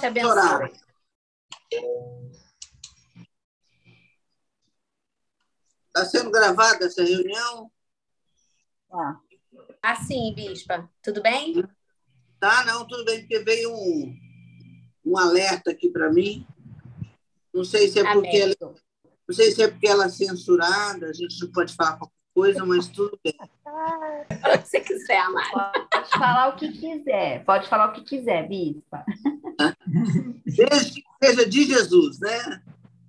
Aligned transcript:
te 0.00 0.06
abençoe. 0.06 0.72
Está 5.86 6.04
sendo 6.04 6.30
gravada 6.30 6.86
essa 6.86 7.02
reunião? 7.02 7.70
Tá. 8.88 9.20
Ah, 9.82 9.96
sim, 9.96 10.32
Bispa. 10.34 10.88
Tudo 11.02 11.22
bem? 11.22 11.64
Tá, 12.38 12.64
não, 12.64 12.86
tudo 12.86 13.04
bem, 13.04 13.20
porque 13.20 13.38
veio 13.40 13.72
um, 13.72 14.16
um 15.04 15.18
alerta 15.18 15.70
aqui 15.70 15.90
para 15.90 16.10
mim. 16.12 16.46
Não 17.52 17.64
sei 17.64 17.88
se 17.88 17.98
é 17.98 18.12
porque 18.12 18.36
ela, 18.36 18.54
não 18.60 19.34
sei 19.34 19.50
se 19.50 19.62
é 19.62 19.68
porque 19.68 19.88
ela 19.88 20.06
é 20.06 20.08
censurada, 20.08 21.06
a 21.06 21.12
gente 21.12 21.40
não 21.40 21.50
pode 21.50 21.74
falar 21.74 21.96
qualquer 21.96 22.17
coisa, 22.38 22.64
mas 22.64 22.86
tudo 22.86 23.18
bem. 23.24 23.34
o 23.36 24.62
que 24.62 24.68
você 24.68 24.80
quiser, 24.80 25.18
Amara. 25.18 25.72
Pode 25.90 26.10
falar 26.10 26.48
o 26.48 26.56
que 26.56 26.72
quiser, 26.72 27.44
pode 27.44 27.68
falar 27.68 27.88
o 27.88 27.92
que 27.94 28.02
quiser, 28.02 28.48
Bispa. 28.48 29.04
Desde 30.46 31.02
que 31.02 31.08
seja 31.20 31.48
de 31.48 31.64
Jesus, 31.64 32.20
né? 32.20 32.62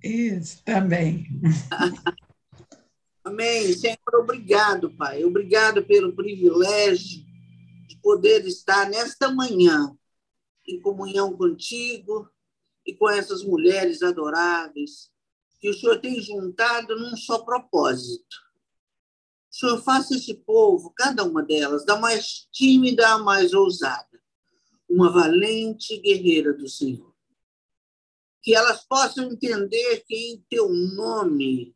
Isso, 0.03 0.63
também. 0.63 1.27
Amém. 3.23 3.71
Senhor, 3.73 3.97
obrigado, 4.15 4.89
Pai. 4.95 5.23
Obrigado 5.23 5.85
pelo 5.85 6.15
privilégio 6.15 7.23
de 7.87 7.97
poder 8.01 8.47
estar 8.47 8.89
nesta 8.89 9.31
manhã 9.31 9.95
em 10.67 10.81
comunhão 10.81 11.37
contigo 11.37 12.27
e 12.83 12.95
com 12.95 13.07
essas 13.07 13.43
mulheres 13.43 14.01
adoráveis 14.01 15.11
que 15.59 15.69
o 15.69 15.73
Senhor 15.73 15.99
tem 15.99 16.19
juntado 16.19 16.97
num 16.97 17.15
só 17.15 17.39
propósito. 17.39 18.48
Senhor 19.59 19.83
faça 19.83 20.15
esse 20.15 20.35
povo, 20.35 20.93
cada 20.95 21.21
uma 21.25 21.43
delas, 21.43 21.83
da 21.83 21.99
mais 21.99 22.47
tímida 22.49 23.09
à 23.09 23.17
mais 23.17 23.53
ousada, 23.53 24.23
uma 24.89 25.11
valente 25.11 25.97
guerreira 25.97 26.53
do 26.53 26.69
Senhor. 26.69 27.13
Que 28.41 28.55
elas 28.55 28.85
possam 28.85 29.25
entender 29.25 30.05
que 30.07 30.15
em 30.15 30.45
teu 30.49 30.69
nome 30.69 31.75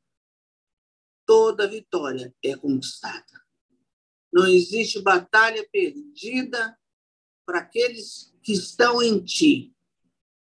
toda 1.25 1.67
vitória 1.67 2.33
é 2.41 2.55
conquistada. 2.55 3.43
Não 4.31 4.47
existe 4.47 5.01
batalha 5.01 5.67
perdida 5.69 6.79
para 7.45 7.59
aqueles 7.59 8.33
que 8.41 8.53
estão 8.53 9.03
em 9.03 9.21
ti. 9.21 9.75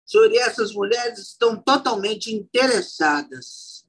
Senhor, 0.06 0.32
e 0.32 0.38
essas 0.38 0.72
mulheres 0.72 1.18
estão 1.18 1.62
totalmente 1.62 2.34
interessadas 2.34 3.86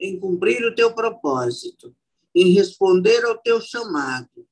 em 0.00 0.18
cumprir 0.18 0.64
o 0.64 0.74
teu 0.74 0.94
propósito, 0.94 1.94
em 2.36 2.52
responder 2.52 3.24
ao 3.24 3.38
teu 3.38 3.62
chamado. 3.62 4.46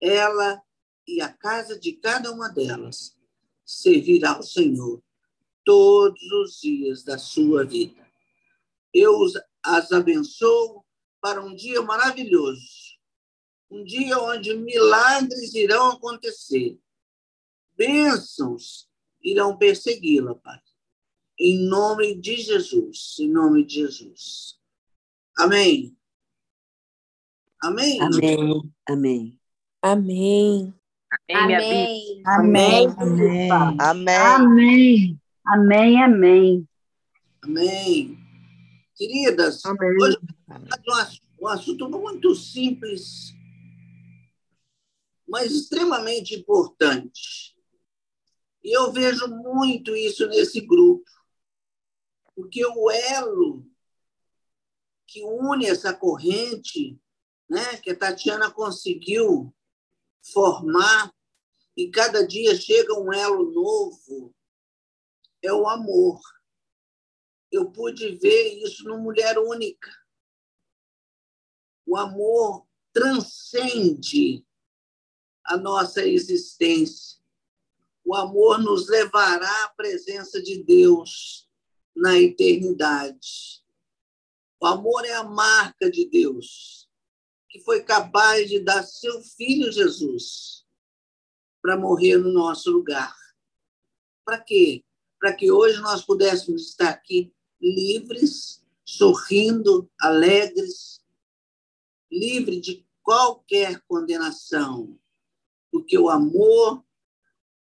Ela 0.00 0.62
e 1.06 1.20
a 1.20 1.30
casa 1.30 1.78
de 1.78 1.92
cada 1.92 2.32
uma 2.32 2.48
delas 2.48 3.14
servirá 3.66 4.30
ao 4.32 4.42
Senhor 4.42 5.02
todos 5.62 6.22
os 6.32 6.58
dias 6.58 7.04
da 7.04 7.18
sua 7.18 7.66
vida. 7.66 8.02
Eu 8.94 9.14
as 9.62 9.92
abençoo 9.92 10.82
para 11.20 11.44
um 11.44 11.54
dia 11.54 11.82
maravilhoso, 11.82 12.96
um 13.70 13.84
dia 13.84 14.18
onde 14.18 14.54
milagres 14.54 15.54
irão 15.54 15.90
acontecer, 15.90 16.78
bênçãos 17.76 18.88
irão 19.22 19.58
persegui-la, 19.58 20.34
Pai. 20.36 20.60
Em 21.38 21.68
nome 21.68 22.14
de 22.18 22.36
Jesus, 22.36 23.16
em 23.18 23.28
nome 23.28 23.66
de 23.66 23.74
Jesus. 23.74 24.58
Amém. 25.36 25.94
Amém. 27.62 28.00
Amém. 28.00 28.72
Amém. 28.88 29.40
Amém. 29.82 30.74
Amém. 31.42 32.22
Amém. 32.26 32.94
Amém. 32.98 33.50
Amém. 33.80 35.20
Amém. 35.46 36.02
Amém. 36.02 36.68
Amém. 37.42 38.18
Queridas, 38.94 39.64
Amém. 39.64 39.96
hoje 40.00 40.18
um 41.40 41.48
assunto 41.48 41.88
muito 41.88 42.34
simples, 42.34 43.34
mas 45.28 45.52
extremamente 45.52 46.34
importante. 46.34 47.54
E 48.64 48.76
eu 48.76 48.92
vejo 48.92 49.28
muito 49.28 49.94
isso 49.94 50.26
nesse 50.26 50.60
grupo, 50.60 51.04
porque 52.34 52.64
o 52.66 52.90
elo 52.90 53.64
que 55.06 55.22
une 55.22 55.66
essa 55.66 55.94
corrente, 55.94 56.98
né, 57.48 57.76
que 57.78 57.90
a 57.90 57.96
Tatiana 57.96 58.50
conseguiu 58.50 59.54
formar, 60.32 61.12
e 61.76 61.90
cada 61.90 62.26
dia 62.26 62.54
chega 62.54 62.98
um 62.98 63.12
elo 63.12 63.50
novo, 63.52 64.34
é 65.42 65.52
o 65.52 65.68
amor 65.68 66.20
eu 67.56 67.70
pude 67.70 68.16
ver 68.16 68.62
isso 68.62 68.84
numa 68.84 68.98
mulher 68.98 69.38
única. 69.38 69.90
O 71.86 71.96
amor 71.96 72.66
transcende 72.92 74.44
a 75.44 75.56
nossa 75.56 76.06
existência. 76.06 77.18
O 78.04 78.14
amor 78.14 78.58
nos 78.58 78.88
levará 78.88 79.64
à 79.64 79.68
presença 79.70 80.42
de 80.42 80.62
Deus 80.62 81.48
na 81.94 82.18
eternidade. 82.18 83.64
O 84.60 84.66
amor 84.66 85.04
é 85.04 85.12
a 85.12 85.24
marca 85.24 85.90
de 85.90 86.08
Deus, 86.08 86.85
que 87.56 87.64
foi 87.64 87.82
capaz 87.82 88.48
de 88.48 88.60
dar 88.60 88.82
seu 88.82 89.22
filho 89.22 89.72
Jesus 89.72 90.66
para 91.62 91.78
morrer 91.78 92.18
no 92.18 92.32
nosso 92.32 92.70
lugar. 92.70 93.16
Para 94.24 94.38
quê? 94.38 94.84
Para 95.18 95.32
que 95.32 95.50
hoje 95.50 95.80
nós 95.80 96.04
pudéssemos 96.04 96.68
estar 96.68 96.90
aqui 96.90 97.32
livres, 97.60 98.62
sorrindo, 98.84 99.90
alegres, 99.98 101.02
livre 102.12 102.60
de 102.60 102.86
qualquer 103.02 103.80
condenação, 103.88 104.98
porque 105.72 105.98
o 105.98 106.10
amor 106.10 106.84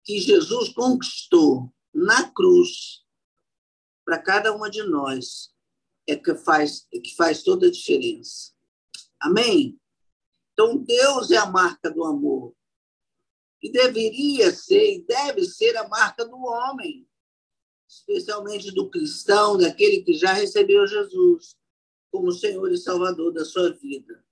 que 0.05 0.21
Jesus 0.21 0.69
conquistou 0.71 1.73
na 1.93 2.31
cruz 2.31 3.05
para 4.05 4.19
cada 4.19 4.55
uma 4.55 4.71
de 4.71 4.83
nós 4.83 5.55
é 6.07 6.17
que 6.17 6.35
faz 6.35 6.87
é 6.93 6.99
que 6.99 7.15
faz 7.15 7.43
toda 7.43 7.67
a 7.67 7.71
diferença. 7.71 8.60
Amém. 9.21 9.79
Então 10.53 10.79
Deus 10.79 11.31
é 11.31 11.37
a 11.37 11.47
marca 11.47 11.91
do 11.91 12.05
amor 12.05 12.55
e 13.63 13.71
deveria 13.71 14.53
ser 14.53 14.95
e 14.95 15.03
deve 15.05 15.45
ser 15.45 15.77
a 15.77 15.87
marca 15.89 16.25
do 16.25 16.37
homem 16.37 17.07
especialmente 17.91 18.71
do 18.71 18.89
cristão, 18.89 19.59
daquele 19.59 20.03
que 20.03 20.15
já 20.15 20.33
recebeu 20.33 20.87
Jesus 20.87 21.57
como 22.09 22.31
Senhor 22.31 22.71
e 22.71 22.79
Salvador 22.79 23.33
da 23.33 23.45
sua 23.45 23.73
vida. 23.73 24.25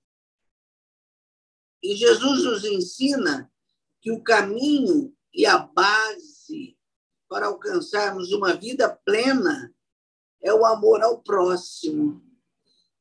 E 1.82 1.96
Jesus 1.96 2.44
nos 2.44 2.64
ensina 2.64 3.50
que 4.00 4.12
o 4.12 4.22
caminho 4.22 5.12
e 5.34 5.44
a 5.44 5.58
base 5.58 6.78
para 7.28 7.46
alcançarmos 7.46 8.32
uma 8.32 8.54
vida 8.54 8.88
plena 9.04 9.74
é 10.40 10.54
o 10.54 10.64
amor 10.64 11.02
ao 11.02 11.20
próximo. 11.20 12.24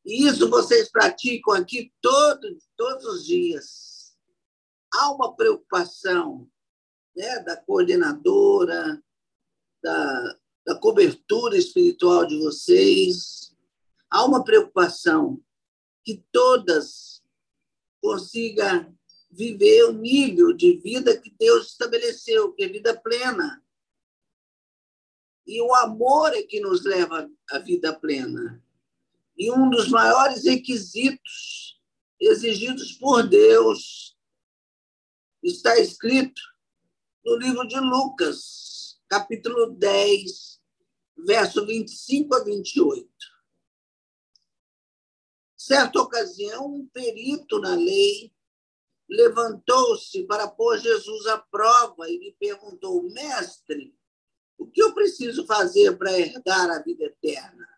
E 0.07 0.25
isso 0.25 0.49
vocês 0.49 0.89
praticam 0.89 1.53
aqui 1.53 1.91
todo, 1.99 2.57
todos 2.77 3.05
os 3.05 3.25
dias. 3.25 4.15
Há 4.93 5.11
uma 5.11 5.35
preocupação 5.35 6.49
né, 7.13 7.39
da 7.41 7.57
coordenadora, 7.57 9.03
da, 9.83 10.39
da 10.65 10.79
cobertura 10.79 11.57
espiritual 11.57 12.25
de 12.25 12.39
vocês. 12.39 13.53
Há 14.09 14.23
uma 14.23 14.45
preocupação 14.45 15.43
que 16.05 16.23
todas 16.31 17.21
consigam 18.01 18.97
viver 19.29 19.89
o 19.89 19.91
nível 19.91 20.53
de 20.53 20.77
vida 20.77 21.17
que 21.17 21.35
Deus 21.37 21.71
estabeleceu, 21.71 22.53
que 22.53 22.63
é 22.63 22.69
vida 22.69 22.97
plena. 22.97 23.61
E 25.45 25.61
o 25.61 25.75
amor 25.75 26.33
é 26.33 26.43
que 26.43 26.61
nos 26.61 26.85
leva 26.85 27.29
à 27.51 27.59
vida 27.59 27.93
plena. 27.93 28.63
E 29.37 29.51
um 29.51 29.69
dos 29.69 29.89
maiores 29.89 30.45
requisitos 30.45 31.79
exigidos 32.19 32.93
por 32.93 33.27
Deus 33.27 34.17
está 35.43 35.77
escrito 35.77 36.41
no 37.23 37.35
livro 37.37 37.67
de 37.67 37.79
Lucas, 37.79 38.99
capítulo 39.07 39.71
10, 39.75 40.59
verso 41.25 41.65
25 41.65 42.35
a 42.35 42.43
28. 42.43 43.07
Certa 45.55 45.99
ocasião, 45.99 46.65
um 46.73 46.87
perito 46.87 47.59
na 47.59 47.75
lei 47.75 48.33
levantou-se 49.07 50.23
para 50.23 50.47
pôr 50.47 50.79
Jesus 50.79 51.27
à 51.27 51.37
prova 51.37 52.09
e 52.09 52.17
lhe 52.17 52.35
perguntou: 52.39 53.03
Mestre, 53.11 53.95
o 54.57 54.65
que 54.65 54.81
eu 54.81 54.93
preciso 54.93 55.45
fazer 55.45 55.95
para 55.97 56.17
herdar 56.17 56.71
a 56.71 56.81
vida 56.81 57.05
eterna? 57.05 57.76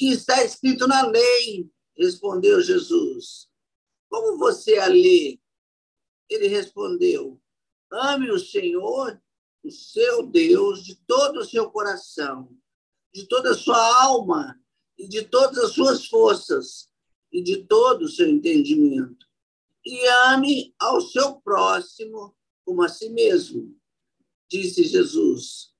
Que 0.00 0.12
está 0.12 0.42
escrito 0.42 0.88
na 0.88 1.06
lei? 1.06 1.70
Respondeu 1.94 2.62
Jesus. 2.62 3.50
Como 4.08 4.38
você 4.38 4.78
a 4.78 4.86
lê? 4.86 5.38
Ele 6.26 6.46
respondeu: 6.48 7.38
Ame 7.92 8.30
o 8.30 8.38
Senhor, 8.38 9.20
o 9.62 9.70
seu 9.70 10.26
Deus 10.26 10.82
de 10.82 10.94
todo 11.06 11.40
o 11.40 11.44
seu 11.44 11.70
coração, 11.70 12.50
de 13.12 13.26
toda 13.26 13.50
a 13.50 13.54
sua 13.54 14.02
alma 14.02 14.58
e 14.96 15.06
de 15.06 15.20
todas 15.20 15.58
as 15.58 15.72
suas 15.72 16.06
forças 16.06 16.90
e 17.30 17.42
de 17.42 17.66
todo 17.66 18.06
o 18.06 18.08
seu 18.08 18.26
entendimento. 18.26 19.26
E 19.84 20.06
ame 20.32 20.74
ao 20.78 21.02
seu 21.02 21.38
próximo 21.42 22.34
como 22.64 22.82
a 22.82 22.88
si 22.88 23.10
mesmo, 23.10 23.78
disse 24.48 24.82
Jesus. 24.82 25.74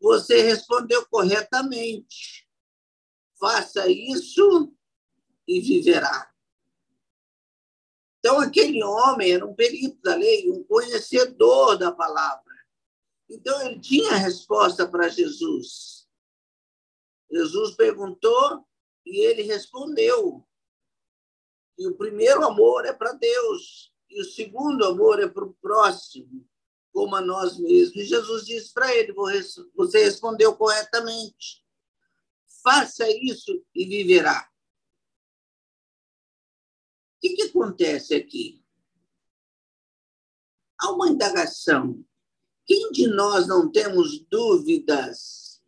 Você 0.00 0.42
respondeu 0.42 1.06
corretamente. 1.06 2.45
Faça 3.38 3.88
isso 3.88 4.72
e 5.46 5.60
viverá. 5.60 6.32
Então, 8.18 8.40
aquele 8.40 8.82
homem 8.82 9.32
era 9.32 9.46
um 9.46 9.54
perito 9.54 10.00
da 10.02 10.16
lei, 10.16 10.50
um 10.50 10.64
conhecedor 10.64 11.78
da 11.78 11.92
palavra. 11.92 12.42
Então, 13.28 13.60
ele 13.62 13.78
tinha 13.78 14.12
a 14.12 14.16
resposta 14.16 14.86
para 14.88 15.08
Jesus. 15.08 16.08
Jesus 17.30 17.74
perguntou 17.76 18.66
e 19.04 19.20
ele 19.20 19.42
respondeu. 19.42 20.44
E 21.78 21.86
o 21.86 21.94
primeiro 21.94 22.44
amor 22.44 22.86
é 22.86 22.92
para 22.92 23.12
Deus, 23.12 23.92
e 24.08 24.20
o 24.20 24.24
segundo 24.24 24.84
amor 24.86 25.20
é 25.20 25.28
para 25.28 25.44
o 25.44 25.54
próximo, 25.54 26.48
como 26.92 27.14
a 27.14 27.20
nós 27.20 27.58
mesmos. 27.58 27.96
E 27.96 28.04
Jesus 28.04 28.46
disse 28.46 28.72
para 28.72 28.94
ele: 28.94 29.12
Você 29.74 30.02
respondeu 30.02 30.56
corretamente. 30.56 31.65
Faça 32.66 33.08
isso 33.10 33.64
e 33.74 33.84
viverá. 33.84 34.50
O 37.16 37.20
que, 37.20 37.36
que 37.36 37.42
acontece 37.42 38.14
aqui? 38.14 38.64
Há 40.78 40.90
uma 40.90 41.08
indagação 41.08 42.04
quem 42.66 42.90
de 42.90 43.06
nós 43.06 43.46
não 43.46 43.70
temos 43.70 44.18
dúvidas 44.28 45.62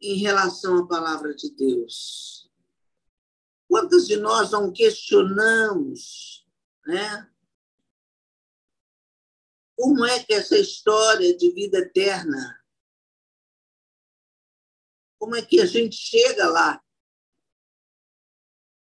em 0.00 0.16
relação 0.16 0.78
à 0.78 0.88
palavra 0.88 1.34
de 1.34 1.50
Deus? 1.50 2.50
Quantos 3.68 4.06
de 4.06 4.16
nós 4.16 4.50
não 4.50 4.72
questionamos, 4.72 6.48
né? 6.86 7.30
Como 9.76 10.06
é 10.06 10.24
que 10.24 10.32
essa 10.32 10.56
história 10.56 11.36
de 11.36 11.50
vida 11.50 11.80
eterna, 11.80 12.58
como 15.18 15.36
é 15.36 15.42
que 15.42 15.60
a 15.60 15.66
gente 15.66 15.96
chega 15.96 16.48
lá? 16.48 16.82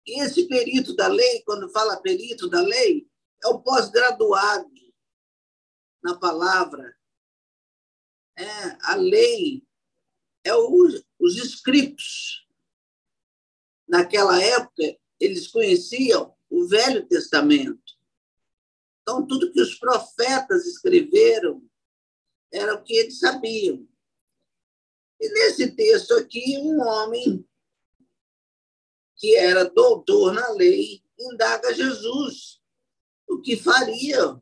E 0.06 0.22
esse 0.22 0.48
perito 0.48 0.96
da 0.96 1.08
lei, 1.08 1.44
quando 1.44 1.70
fala 1.70 2.02
perito 2.02 2.50
da 2.50 2.62
lei, 2.62 3.10
é 3.44 3.48
o 3.48 3.62
pós-graduado 3.62 4.72
na 6.02 6.18
palavra, 6.18 6.96
é, 8.38 8.46
a 8.84 8.96
lei, 8.96 9.68
é 10.44 10.54
o, 10.56 10.88
os 11.20 11.38
escritos. 11.38 12.48
Naquela 13.88 14.42
época, 14.42 14.98
eles 15.20 15.48
conheciam 15.48 16.36
o 16.50 16.68
Velho 16.68 17.06
Testamento. 17.08 17.98
Então, 19.02 19.26
tudo 19.26 19.52
que 19.52 19.62
os 19.62 19.76
profetas 19.76 20.66
escreveram 20.66 21.68
era 22.52 22.76
o 22.76 22.84
que 22.84 22.94
eles 22.94 23.20
sabiam. 23.20 23.88
E 25.20 25.30
nesse 25.30 25.72
texto 25.72 26.14
aqui, 26.14 26.58
um 26.60 26.80
homem 26.82 27.48
que 29.16 29.36
era 29.36 29.66
doutor 29.66 30.34
na 30.34 30.50
lei 30.50 31.04
indaga 31.20 31.74
Jesus 31.74 32.62
o 33.28 33.42
que 33.42 33.58
faria 33.58 34.40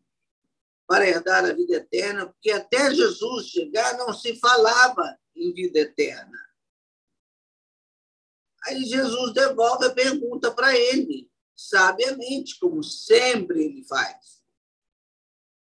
para 0.86 1.08
herdar 1.08 1.46
a 1.46 1.54
vida 1.54 1.78
eterna, 1.78 2.28
porque 2.28 2.52
até 2.52 2.94
Jesus 2.94 3.48
chegar 3.48 3.98
não 3.98 4.14
se 4.14 4.36
falava 4.40 5.18
em 5.36 5.54
vida 5.54 5.80
eterna. 5.80 6.38
Aí 8.66 8.84
Jesus 8.84 9.34
devolve 9.34 9.86
a 9.86 9.94
pergunta 9.94 10.52
para 10.52 10.76
ele, 10.78 11.30
sabiamente, 11.56 12.60
como 12.60 12.84
sempre 12.84 13.64
ele 13.64 13.84
faz. 13.84 14.44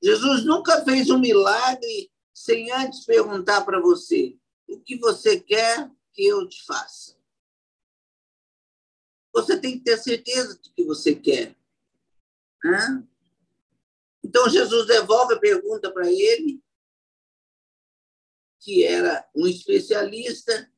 Jesus 0.02 0.44
nunca 0.44 0.84
fez 0.84 1.10
um 1.10 1.20
milagre 1.20 2.12
sem 2.34 2.72
antes 2.72 3.06
perguntar 3.06 3.64
para 3.64 3.80
você: 3.80 4.38
o 4.74 4.82
que 4.82 4.98
você 4.98 5.40
quer 5.40 5.90
que 6.12 6.26
eu 6.26 6.48
te 6.48 6.64
faça? 6.66 7.18
Você 9.34 9.60
tem 9.60 9.78
que 9.78 9.84
ter 9.84 9.98
certeza 9.98 10.56
do 10.56 10.74
que 10.74 10.84
você 10.84 11.16
quer. 11.16 11.56
Né? 12.64 13.08
Então, 14.24 14.50
Jesus 14.50 14.88
devolve 14.88 15.34
a 15.34 15.40
pergunta 15.40 15.92
para 15.92 16.12
ele, 16.12 16.64
que 18.60 18.84
era 18.84 19.28
um 19.36 19.48
especialista, 19.48 20.72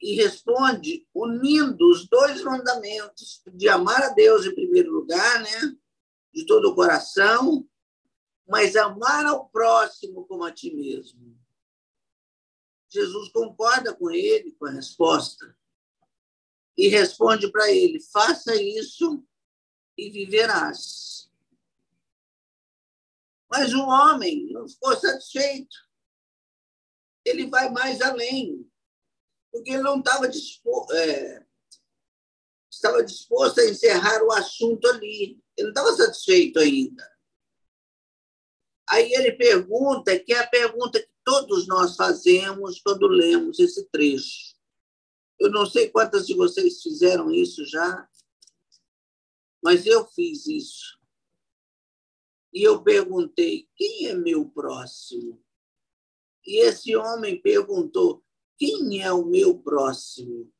e 0.00 0.16
responde 0.16 1.06
unindo 1.14 1.88
os 1.88 2.08
dois 2.08 2.42
mandamentos 2.42 3.40
de 3.54 3.68
amar 3.68 4.02
a 4.02 4.08
Deus 4.08 4.44
em 4.44 4.54
primeiro 4.54 4.90
lugar, 4.90 5.40
né? 5.40 5.76
de 6.34 6.44
todo 6.44 6.70
o 6.70 6.74
coração, 6.74 7.68
mas 8.48 8.74
amar 8.74 9.24
ao 9.26 9.48
próximo 9.48 10.26
como 10.26 10.44
a 10.44 10.50
ti 10.50 10.74
mesmo. 10.74 11.31
Jesus 12.92 13.30
concorda 13.30 13.94
com 13.94 14.10
ele, 14.10 14.52
com 14.52 14.66
a 14.66 14.70
resposta, 14.70 15.56
e 16.76 16.88
responde 16.88 17.50
para 17.50 17.70
ele: 17.70 18.00
faça 18.12 18.54
isso 18.54 19.24
e 19.96 20.10
viverás. 20.10 21.30
Mas 23.50 23.72
o 23.74 23.82
homem 23.86 24.48
não 24.52 24.68
ficou 24.68 24.96
satisfeito. 24.96 25.76
Ele 27.24 27.46
vai 27.46 27.70
mais 27.70 28.00
além, 28.00 28.68
porque 29.50 29.70
ele 29.70 29.82
não 29.82 29.98
estava 29.98 30.28
disposto, 30.28 30.92
é, 30.94 31.46
estava 32.70 33.04
disposto 33.04 33.60
a 33.60 33.68
encerrar 33.68 34.22
o 34.22 34.32
assunto 34.32 34.88
ali. 34.88 35.40
Ele 35.56 35.68
não 35.68 35.68
estava 35.68 35.92
satisfeito 35.92 36.58
ainda. 36.58 37.10
Aí 38.88 39.12
ele 39.12 39.32
pergunta, 39.32 40.18
que 40.18 40.32
é 40.32 40.38
a 40.38 40.46
pergunta 40.46 41.00
que 41.00 41.11
todos 41.24 41.66
nós 41.66 41.96
fazemos 41.96 42.80
quando 42.80 43.06
lemos 43.06 43.58
esse 43.58 43.84
trecho. 43.88 44.54
Eu 45.38 45.50
não 45.50 45.66
sei 45.66 45.90
quantas 45.90 46.26
de 46.26 46.34
vocês 46.34 46.82
fizeram 46.82 47.32
isso 47.32 47.64
já, 47.66 48.08
mas 49.62 49.86
eu 49.86 50.06
fiz 50.06 50.46
isso. 50.46 50.98
E 52.52 52.62
eu 52.62 52.82
perguntei: 52.82 53.68
quem 53.74 54.06
é 54.08 54.14
meu 54.14 54.48
próximo? 54.48 55.42
E 56.46 56.60
esse 56.60 56.94
homem 56.96 57.40
perguntou: 57.40 58.24
quem 58.58 59.00
é 59.02 59.12
o 59.12 59.24
meu 59.24 59.58
próximo? 59.58 60.52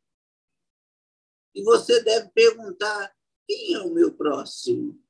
E 1.54 1.62
você 1.62 2.02
deve 2.02 2.30
perguntar: 2.30 3.14
quem 3.46 3.74
é 3.74 3.80
o 3.80 3.92
meu 3.92 4.14
próximo? 4.14 5.00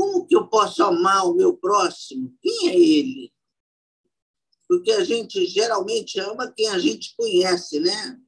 Como 0.00 0.26
que 0.26 0.34
eu 0.34 0.48
posso 0.48 0.82
amar 0.82 1.26
o 1.26 1.34
meu 1.34 1.54
próximo? 1.54 2.34
Quem 2.40 2.70
é 2.70 2.74
ele? 2.74 3.30
Porque 4.66 4.90
a 4.92 5.04
gente 5.04 5.44
geralmente 5.44 6.18
ama 6.18 6.50
quem 6.50 6.70
a 6.70 6.78
gente 6.78 7.14
conhece, 7.14 7.78
né? 7.80 8.18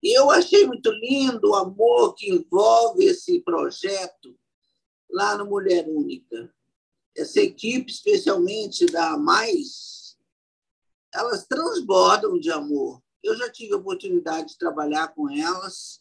E 0.00 0.16
eu 0.16 0.30
achei 0.30 0.64
muito 0.68 0.88
lindo 0.92 1.50
o 1.50 1.54
amor 1.56 2.14
que 2.14 2.30
envolve 2.30 3.04
esse 3.04 3.40
projeto 3.40 4.38
lá 5.10 5.36
no 5.36 5.44
Mulher 5.44 5.88
Única. 5.88 6.54
Essa 7.16 7.40
equipe, 7.40 7.90
especialmente 7.90 8.86
da 8.86 9.18
Mais, 9.18 10.16
elas 11.12 11.48
transbordam 11.48 12.38
de 12.38 12.52
amor. 12.52 13.02
Eu 13.24 13.36
já 13.36 13.50
tive 13.50 13.74
a 13.74 13.78
oportunidade 13.78 14.50
de 14.50 14.58
trabalhar 14.58 15.08
com 15.16 15.28
elas 15.28 16.00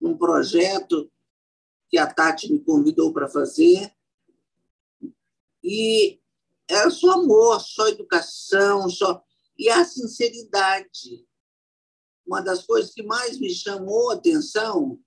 num 0.00 0.16
projeto 0.16 1.10
que 1.88 1.98
a 1.98 2.06
Tati 2.06 2.52
me 2.52 2.60
convidou 2.60 3.12
para 3.12 3.28
fazer. 3.28 3.95
E 5.68 6.20
é 6.68 6.88
só 6.88 7.14
amor, 7.14 7.60
só 7.60 7.88
educação, 7.88 8.88
só 8.88 9.20
e 9.58 9.68
a 9.68 9.84
sinceridade. 9.84 11.26
Uma 12.24 12.40
das 12.40 12.64
coisas 12.64 12.92
que 12.92 13.02
mais 13.02 13.38
me 13.38 13.52
chamou 13.52 14.10
a 14.10 14.14
atenção 14.14 15.00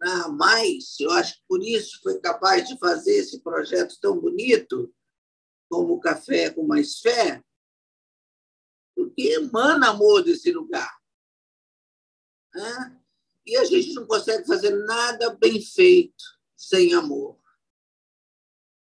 ah, 0.00 0.28
mais, 0.28 0.98
eu 1.00 1.10
acho 1.10 1.34
que 1.34 1.42
por 1.48 1.62
isso 1.62 2.00
foi 2.02 2.20
capaz 2.20 2.68
de 2.68 2.78
fazer 2.78 3.16
esse 3.16 3.40
projeto 3.40 3.98
tão 4.00 4.20
bonito, 4.20 4.94
como 5.68 5.94
o 5.94 6.00
Café 6.00 6.50
com 6.50 6.66
Mais 6.66 7.00
Fé, 7.00 7.42
porque 8.94 9.22
emana 9.32 9.90
amor 9.90 10.22
desse 10.22 10.52
lugar. 10.52 10.96
Né? 12.54 13.02
E 13.46 13.56
a 13.56 13.64
gente 13.64 13.92
não 13.94 14.06
consegue 14.06 14.46
fazer 14.46 14.70
nada 14.84 15.34
bem 15.34 15.60
feito 15.60 16.24
sem 16.56 16.94
amor. 16.94 17.37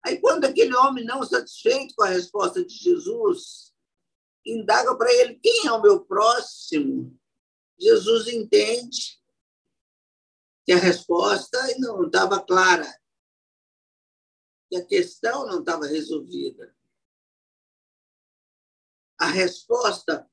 Aí, 0.04 0.20
quando 0.20 0.46
aquele 0.46 0.76
homem 0.76 1.06
não 1.06 1.24
satisfeito 1.24 1.94
com 1.96 2.04
a 2.04 2.10
resposta 2.10 2.66
de 2.66 2.74
Jesus, 2.74 3.74
indaga 4.46 4.96
para 4.96 5.14
ele 5.14 5.36
quem 5.36 5.68
é 5.68 5.72
o 5.72 5.82
meu 5.82 6.04
próximo, 6.06 7.18
Jesus 7.80 8.28
entende 8.28 9.20
que 10.66 10.72
a 10.72 10.78
resposta 10.78 11.58
não 11.80 12.06
estava 12.06 12.42
clara, 12.42 12.88
que 14.70 14.78
a 14.78 14.86
questão 14.86 15.46
não 15.46 15.60
estava 15.60 15.86
resolvida. 15.86 16.76
a 19.22 19.28
resposta, 19.28 20.28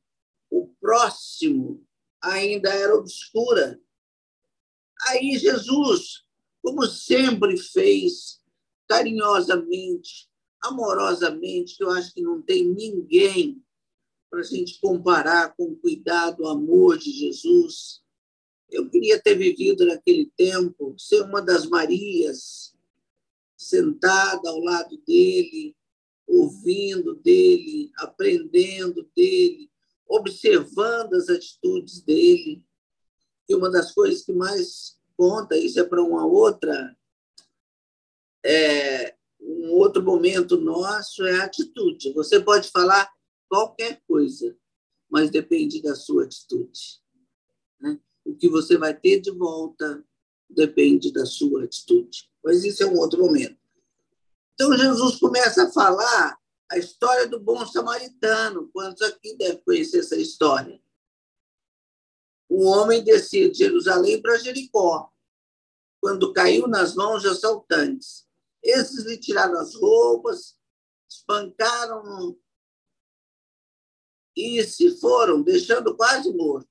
o 0.51 0.69
próximo, 0.81 1.87
ainda 2.23 2.71
era 2.71 2.97
obscura. 2.97 3.79
Aí 5.09 5.37
Jesus, 5.39 6.25
como 6.63 6.87
sempre 6.87 7.59
fez, 7.59 8.38
carinhosamente, 8.89 10.29
amorosamente, 10.63 11.77
que 11.77 11.85
eu 11.85 11.91
acho 11.91 12.13
que 12.15 12.23
não 12.23 12.43
tem 12.43 12.67
ninguém 12.67 13.63
para 14.31 14.41
a 14.41 14.45
gente 14.45 14.81
comparar 14.81 15.55
com 15.57 15.65
o 15.65 15.77
cuidado, 15.77 16.43
o 16.43 16.49
amor 16.49 16.99
de 16.99 17.11
Jesus. 17.11 18.03
Eu 18.71 18.89
queria 18.91 19.21
ter 19.21 19.35
vivido 19.35 19.87
naquele 19.87 20.31
tempo, 20.37 20.95
ser 20.99 21.23
uma 21.23 21.41
das 21.41 21.67
Marias, 21.67 22.75
sentada 23.57 24.49
ao 24.49 24.59
lado 24.61 24.97
dele, 25.07 25.75
ouvindo 26.27 27.15
dele, 27.15 27.91
aprendendo 27.97 29.09
dele, 29.17 29.71
observando 30.07 31.15
as 31.15 31.29
atitudes 31.29 32.03
dele. 32.03 32.63
E 33.49 33.55
uma 33.55 33.71
das 33.71 33.93
coisas 33.93 34.23
que 34.23 34.33
mais 34.33 34.99
conta, 35.17 35.57
isso 35.57 35.81
é 35.81 35.85
para 35.85 36.03
uma 36.03 36.27
outra, 36.27 36.97
é, 38.49 39.15
um 39.39 39.73
outro 39.73 40.03
momento 40.03 40.59
nosso, 40.59 41.23
é 41.27 41.41
a 41.41 41.45
atitude. 41.45 42.15
Você 42.15 42.41
pode 42.41 42.71
falar 42.71 43.13
qualquer 43.47 44.01
coisa, 44.09 44.57
mas 45.11 45.31
depende 45.31 45.83
da 45.83 45.95
sua 45.95 46.25
atitude. 46.25 47.03
Né? 47.79 48.01
O 48.25 48.35
que 48.35 48.49
você 48.49 48.79
vai 48.79 48.95
ter 48.95 49.21
de 49.21 49.31
volta 49.31 50.03
depende 50.49 51.13
da 51.13 51.27
sua 51.27 51.65
atitude. 51.65 52.31
Mas 52.43 52.65
isso 52.65 52.83
é 52.83 52.87
um 52.87 52.97
outro 52.97 53.21
momento. 53.21 53.59
Então, 54.55 54.73
Jesus 54.77 55.17
começa 55.17 55.65
a 55.65 55.73
falar 55.73 56.39
a 56.71 56.79
história 56.79 57.29
do 57.29 57.39
bom 57.39 57.67
samaritano. 57.67 58.71
Quantos 58.73 59.03
aqui 59.03 59.37
devem 59.37 59.63
conhecer 59.63 59.99
essa 59.99 60.17
história? 60.17 60.81
Um 62.51 62.65
homem 62.67 63.05
descia 63.05 63.51
de 63.51 63.59
Jerusalém 63.59 64.23
para 64.23 64.39
Jericó, 64.39 65.13
quando 66.01 66.33
caiu 66.33 66.67
nas 66.67 66.95
mãos 66.95 67.21
de 67.21 67.29
assaltantes. 67.29 68.28
Esses 68.63 69.05
lhe 69.05 69.19
tiraram 69.19 69.59
as 69.59 69.75
roupas, 69.75 70.59
espancaram 71.09 72.39
e 74.37 74.63
se 74.63 75.01
foram, 75.01 75.43
deixando 75.43 75.97
quase 75.97 76.33
morto. 76.33 76.69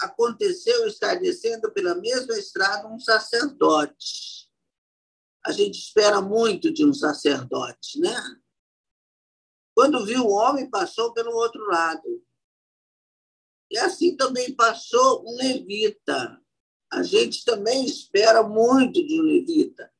Aconteceu 0.00 0.86
estar 0.86 1.14
descendo 1.20 1.72
pela 1.72 1.94
mesma 1.94 2.36
estrada 2.36 2.88
um 2.88 2.98
sacerdote. 2.98 4.50
A 5.44 5.52
gente 5.52 5.78
espera 5.78 6.20
muito 6.20 6.72
de 6.72 6.84
um 6.84 6.92
sacerdote, 6.92 8.00
né? 8.00 8.16
Quando 9.74 10.04
viu 10.04 10.24
o 10.24 10.32
homem, 10.32 10.68
passou 10.68 11.12
pelo 11.12 11.32
outro 11.32 11.64
lado. 11.66 12.24
E 13.70 13.78
assim 13.78 14.16
também 14.16 14.54
passou 14.54 15.24
um 15.24 15.36
levita. 15.36 16.40
A 16.92 17.02
gente 17.02 17.44
também 17.44 17.84
espera 17.86 18.42
muito 18.42 19.04
de 19.04 19.20
um 19.20 19.24
levita. 19.24 19.91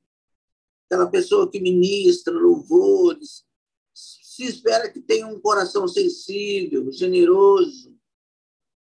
Aquela 0.92 1.10
pessoa 1.10 1.50
que 1.50 1.58
ministra 1.58 2.34
louvores, 2.34 3.46
se 3.94 4.44
espera 4.44 4.92
que 4.92 5.00
tenha 5.00 5.26
um 5.26 5.40
coração 5.40 5.88
sensível, 5.88 6.92
generoso. 6.92 7.98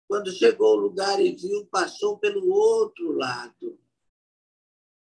Quando 0.06 0.30
chegou 0.30 0.66
ao 0.66 0.76
lugar 0.76 1.18
e 1.18 1.34
viu, 1.34 1.64
passou 1.68 2.18
pelo 2.18 2.46
outro 2.52 3.12
lado. 3.12 3.80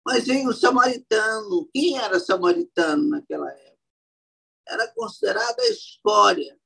Mas 0.05 0.27
veio 0.27 0.51
o 0.51 0.53
samaritano. 0.53 1.71
Quem 1.73 1.97
era 1.97 2.21
samaritano 2.21 3.09
naquela 3.09 3.51
época? 3.51 3.79
Era 4.69 4.87
considerado 4.89 5.59
a 5.59 5.69
escória. 5.69 6.61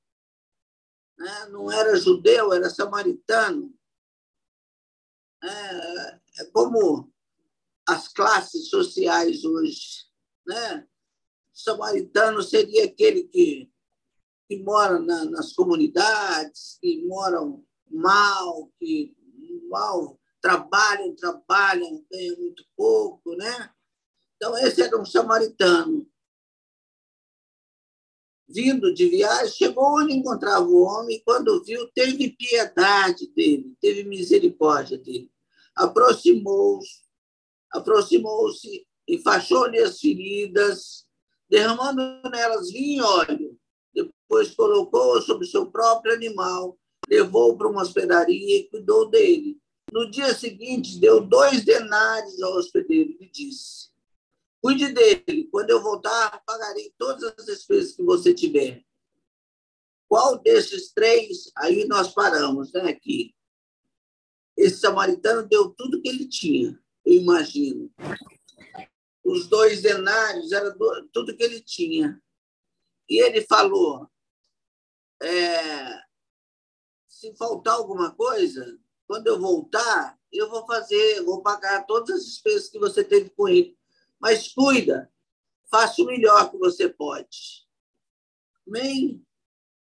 Né? 1.17 1.47
Não 1.47 1.71
era 1.71 1.95
judeu, 1.95 2.53
era 2.53 2.69
samaritano. 2.69 3.73
É, 5.45 6.21
é 6.41 6.45
como 6.53 7.09
as 7.87 8.09
classes 8.09 8.69
sociais 8.69 9.45
hoje. 9.45 10.13
Né? 10.47 10.87
samaritano 11.55 12.43
seria 12.43 12.85
aquele 12.85 13.25
que, 13.25 13.71
que 14.49 14.59
mora 14.63 14.99
na, 14.99 15.25
nas 15.27 15.53
comunidades, 15.53 16.77
que 16.81 17.07
moram 17.07 17.65
mal, 17.89 18.71
que 18.79 19.17
mal 19.71 20.21
trabalham, 20.41 21.15
trabalham, 21.15 22.05
ganham 22.11 22.37
muito 22.37 22.65
pouco, 22.77 23.35
né? 23.37 23.71
Então, 24.37 24.59
esse 24.59 24.83
era 24.83 25.01
um 25.01 25.07
samaritano. 25.07 26.07
Vindo 28.47 28.93
de 28.93 29.09
viagem, 29.09 29.55
chegou 29.55 30.01
onde 30.01 30.13
encontrava 30.13 30.67
o 30.67 30.83
homem, 30.83 31.17
e 31.17 31.23
quando 31.23 31.65
viu, 31.65 31.91
teve 31.95 32.37
piedade 32.37 33.29
dele, 33.29 33.75
teve 33.81 34.05
misericórdia 34.05 34.99
dele. 34.99 35.33
Aproximou-se, 35.75 37.03
aproximou-se, 37.73 38.87
enfaixou-lhe 39.09 39.79
as 39.79 40.01
feridas, 40.01 41.07
derramando 41.49 42.03
nelas 42.31 42.71
vinho 42.71 42.97
e 42.97 43.07
óleo. 43.07 43.59
Depois 43.95 44.55
colocou 44.55 45.21
sobre 45.23 45.47
seu 45.47 45.71
próprio 45.71 46.15
animal, 46.15 46.79
levou 47.09 47.57
para 47.57 47.69
uma 47.69 47.83
hospedaria 47.83 48.59
e 48.59 48.69
cuidou 48.69 49.09
dele. 49.09 49.59
No 49.93 50.11
dia 50.11 50.35
seguinte, 50.35 50.99
deu 50.99 51.21
dois 51.21 51.65
denários 51.65 52.43
ao 52.43 52.55
hospedeiro 52.55 53.17
e 53.21 53.31
disse: 53.31 53.91
Cuide 54.61 54.93
dele, 54.93 55.49
quando 55.53 55.71
eu 55.71 55.83
voltar, 55.83 56.43
pagarei 56.45 56.93
todas 56.99 57.35
as 57.39 57.47
despesas 57.47 57.95
que 57.95 58.03
você 58.03 58.35
tiver. 58.35 58.83
Qual 60.09 60.39
desses 60.39 60.93
três? 60.93 61.53
Aí 61.57 61.87
nós 61.87 62.13
paramos, 62.13 62.73
né? 62.73 62.89
Aqui. 62.89 63.35
Esse 64.57 64.79
samaritano 64.79 65.47
deu 65.49 65.71
tudo 65.71 66.01
que 66.01 66.09
ele 66.09 66.29
tinha, 66.29 66.79
eu 67.05 67.13
imagino 67.15 67.93
os 69.25 69.47
dois 69.49 69.81
denários, 69.81 70.53
era 70.53 70.77
tudo 71.13 71.37
que 71.37 71.43
ele 71.43 71.61
tinha. 71.61 72.23
E 73.09 73.23
ele 73.23 73.43
falou: 73.43 74.09
é, 75.23 75.99
se 77.09 77.35
faltar 77.37 77.75
alguma 77.75 78.15
coisa, 78.15 78.79
quando 79.07 79.27
eu 79.27 79.41
voltar, 79.41 80.19
eu 80.31 80.51
vou 80.51 80.67
fazer, 80.67 81.23
vou 81.23 81.43
pagar 81.43 81.87
todas 81.87 82.17
as 82.17 82.27
despesas 82.27 82.69
que 82.69 82.79
você 82.79 83.03
teve 83.03 83.31
com 83.31 83.49
ele. 83.49 83.79
Mas 84.21 84.53
cuida, 84.53 85.11
faça 85.71 86.03
o 86.03 86.07
melhor 86.07 86.51
que 86.51 86.59
você 86.59 86.89
pode. 86.89 87.65
Amém? 88.67 89.25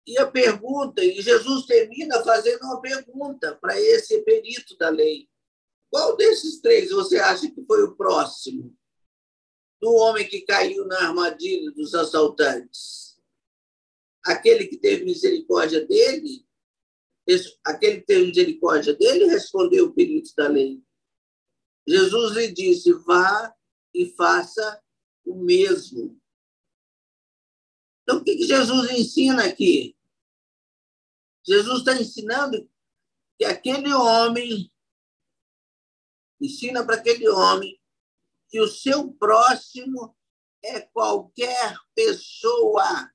E 0.06 0.18
a 0.18 0.26
pergunta, 0.26 1.04
e 1.04 1.20
Jesus 1.20 1.66
termina 1.66 2.22
fazendo 2.24 2.62
uma 2.62 2.80
pergunta 2.80 3.54
para 3.56 3.78
esse 3.78 4.22
perito 4.22 4.76
da 4.78 4.88
lei. 4.88 5.28
Qual 5.90 6.16
desses 6.16 6.60
três 6.60 6.90
você 6.90 7.18
acha 7.18 7.50
que 7.50 7.64
foi 7.64 7.82
o 7.82 7.94
próximo? 7.94 8.74
Do 9.80 9.92
homem 9.94 10.28
que 10.28 10.40
caiu 10.42 10.84
na 10.86 11.08
armadilha 11.08 11.70
dos 11.72 11.94
assaltantes. 11.94 13.18
Aquele 14.24 14.66
que 14.66 14.76
teve 14.76 15.04
misericórdia 15.04 15.86
dele, 15.86 16.46
aquele 17.64 18.00
que 18.00 18.06
teve 18.06 18.26
misericórdia 18.26 18.94
dele 18.94 19.26
respondeu 19.26 19.86
o 19.86 19.92
perito 19.92 20.34
da 20.36 20.48
lei. 20.48 20.82
Jesus 21.86 22.36
lhe 22.36 22.52
disse: 22.52 22.92
vá 22.92 23.54
e 23.94 24.06
faça 24.14 24.82
o 25.24 25.36
mesmo. 25.36 26.20
Então, 28.02 28.18
o 28.18 28.24
que 28.24 28.42
Jesus 28.42 28.90
ensina 28.90 29.44
aqui? 29.44 29.96
Jesus 31.46 31.78
está 31.78 31.94
ensinando 31.94 32.68
que 33.38 33.44
aquele 33.44 33.92
homem, 33.92 34.70
ensina 36.40 36.84
para 36.84 36.96
aquele 36.96 37.28
homem 37.28 37.77
que 38.48 38.60
o 38.60 38.68
seu 38.68 39.12
próximo 39.12 40.16
é 40.62 40.80
qualquer 40.80 41.78
pessoa 41.94 43.10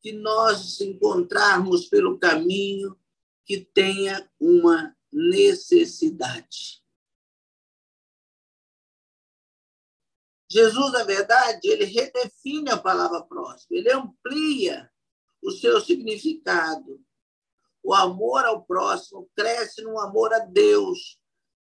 que 0.00 0.12
nós 0.12 0.80
encontrarmos 0.80 1.86
pelo 1.86 2.18
caminho 2.18 2.98
que 3.44 3.60
tenha 3.60 4.28
uma 4.40 4.96
necessidade. 5.12 6.82
Jesus, 10.50 10.92
na 10.92 11.02
verdade, 11.04 11.66
ele 11.68 11.84
redefine 11.84 12.70
a 12.70 12.76
palavra 12.76 13.22
próximo, 13.22 13.74
ele 13.76 13.90
amplia 13.90 14.90
o 15.40 15.50
seu 15.50 15.80
significado. 15.80 17.00
O 17.82 17.94
amor 17.94 18.44
ao 18.44 18.62
próximo 18.64 19.30
cresce 19.34 19.82
no 19.82 19.98
amor 19.98 20.32
a 20.32 20.40
Deus. 20.40 21.18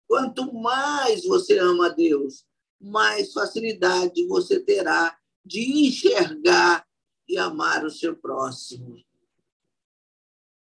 Quanto 0.06 0.52
mais 0.54 1.24
você 1.24 1.58
ama 1.58 1.86
a 1.86 1.90
Deus, 1.90 2.46
mais 2.80 3.32
facilidade 3.32 4.26
você 4.26 4.60
terá 4.60 5.18
de 5.44 5.86
enxergar 5.88 6.86
e 7.28 7.38
amar 7.38 7.84
o 7.84 7.90
seu 7.90 8.16
próximo. 8.16 8.96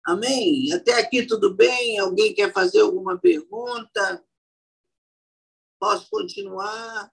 Amém? 0.06 0.72
Até 0.72 0.94
aqui 0.94 1.26
tudo 1.26 1.54
bem? 1.54 1.98
Alguém 1.98 2.34
quer 2.34 2.52
fazer 2.52 2.80
alguma 2.80 3.18
pergunta? 3.18 4.24
Posso 5.78 6.08
continuar? 6.10 7.12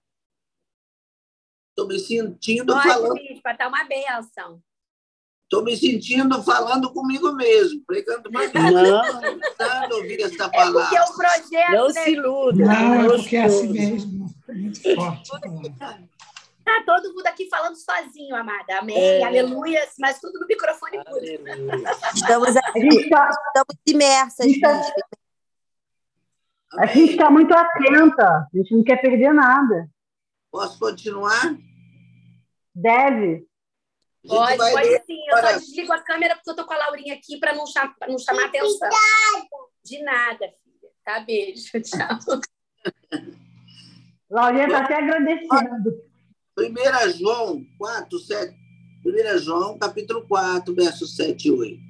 Estou 1.70 1.86
me 1.86 1.98
sentindo 1.98 2.72
Pode, 2.72 2.88
falando. 2.88 3.14
Bispa, 3.14 3.54
tá 3.54 3.68
uma 3.68 3.84
benção. 3.84 4.62
Estou 5.44 5.62
me 5.62 5.76
sentindo 5.76 6.42
falando 6.42 6.92
comigo 6.92 7.32
mesmo, 7.34 7.84
pregando 7.86 8.30
para 8.30 8.46
mim. 8.48 8.52
Não, 9.90 9.96
ouvir 9.98 10.20
essa 10.22 10.34
É 10.44 10.48
porque 10.48 10.56
palavra. 10.56 10.96
é 10.98 11.02
um 11.04 11.12
projeto, 11.14 11.72
não 11.72 11.86
né? 11.88 11.92
se 12.04 12.10
iluda. 12.10 12.64
Não, 12.64 12.94
é 12.94 13.02
gostoso. 13.02 13.22
porque 13.22 13.36
é 13.36 13.44
assim 13.44 13.68
mesmo. 13.68 14.25
Muito 14.48 14.80
forte. 14.94 15.30
Tá 16.64 16.82
todo 16.84 17.14
mundo 17.14 17.26
aqui 17.26 17.48
falando 17.48 17.76
sozinho, 17.76 18.34
amada. 18.34 18.78
Amém, 18.78 18.96
É. 18.98 19.22
aleluias, 19.24 19.94
mas 20.00 20.18
tudo 20.20 20.40
no 20.40 20.46
microfone. 20.46 20.98
Estamos, 22.14 22.56
A 22.56 22.78
gente 22.78 23.04
está 23.04 23.30
estamos 23.30 23.76
imersas, 23.86 24.40
a 24.40 24.48
gente 24.48 24.64
Amém? 26.72 27.16
tá 27.16 27.30
muito 27.30 27.54
atenta, 27.54 28.24
a 28.28 28.48
gente 28.56 28.74
não 28.74 28.82
quer 28.82 29.00
perder 29.00 29.32
nada. 29.32 29.88
Posso 30.50 30.78
continuar? 30.78 31.56
Deve. 32.74 33.46
Pode, 34.26 34.56
pode 34.56 34.74
ler 34.88 35.02
sim. 35.06 35.20
Eu 35.30 35.38
só 35.38 35.52
desligo 35.52 35.92
a 35.92 36.00
câmera 36.02 36.34
porque 36.34 36.50
eu 36.50 36.56
tô 36.56 36.66
com 36.66 36.72
a 36.72 36.78
Laurinha 36.78 37.14
aqui 37.14 37.38
para 37.38 37.54
não, 37.54 37.64
cham 37.66 37.94
pra 37.96 38.08
não 38.08 38.18
chamar 38.18 38.46
atenção. 38.46 38.90
De 39.84 40.02
nada, 40.02 40.48
filha. 40.48 40.90
Tá, 41.04 41.20
beijo. 41.20 41.70
Tchau. 41.80 42.40
Laurinha 44.36 44.66
está 44.66 44.84
até 44.84 44.96
agradecendo. 44.96 46.04
1 46.58 47.10
João 47.18 47.64
4, 47.78 48.18
7. 48.18 48.54
1 49.02 49.38
João, 49.38 49.78
capítulo 49.78 50.28
4, 50.28 50.74
versos 50.74 51.16
7 51.16 51.48
e 51.48 51.50
8. 51.50 51.80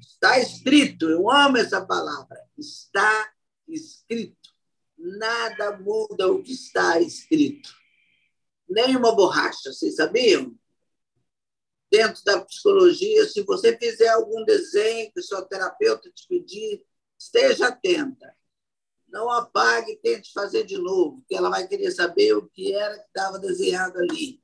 Está 0.00 0.40
escrito, 0.40 1.08
eu 1.08 1.30
amo 1.30 1.56
essa 1.56 1.80
palavra. 1.86 2.36
Está 2.58 3.32
escrito. 3.68 4.50
Nada 4.98 5.78
muda 5.78 6.26
o 6.32 6.42
que 6.42 6.50
está 6.50 7.00
escrito. 7.00 7.72
Nem 8.68 8.96
uma 8.96 9.14
borracha, 9.14 9.72
vocês 9.72 9.94
sabiam? 9.94 10.52
Dentro 11.88 12.24
da 12.24 12.40
psicologia, 12.40 13.24
se 13.24 13.42
você 13.42 13.78
fizer 13.78 14.08
algum 14.08 14.44
desenho 14.44 15.12
que 15.12 15.20
o 15.20 15.22
seu 15.22 15.42
terapeuta 15.42 16.10
te 16.10 16.26
pedir, 16.26 16.84
esteja 17.16 17.68
atenta. 17.68 18.36
Não 19.08 19.30
apague 19.30 19.96
tente 19.96 20.32
fazer 20.32 20.64
de 20.64 20.76
novo, 20.76 21.18
porque 21.18 21.34
ela 21.34 21.48
vai 21.48 21.66
querer 21.66 21.90
saber 21.90 22.34
o 22.34 22.48
que 22.48 22.74
era 22.74 22.98
que 22.98 23.06
estava 23.06 23.38
desenhado 23.38 23.98
ali. 23.98 24.42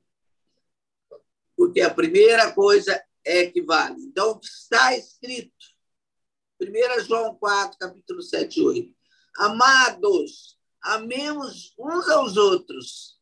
Porque 1.55 1.81
a 1.81 1.93
primeira 1.93 2.51
coisa 2.51 3.01
é 3.23 3.47
que 3.47 3.61
vale. 3.61 4.01
Então, 4.01 4.39
que 4.39 4.47
está 4.47 4.95
escrito? 4.97 5.53
1 6.59 7.03
João 7.03 7.35
4, 7.35 7.77
capítulo 7.77 8.21
7 8.21 8.59
e 8.59 8.63
8. 8.63 8.95
Amados, 9.37 10.57
amemos 10.81 11.73
uns 11.77 12.07
aos 12.09 12.37
outros, 12.37 13.19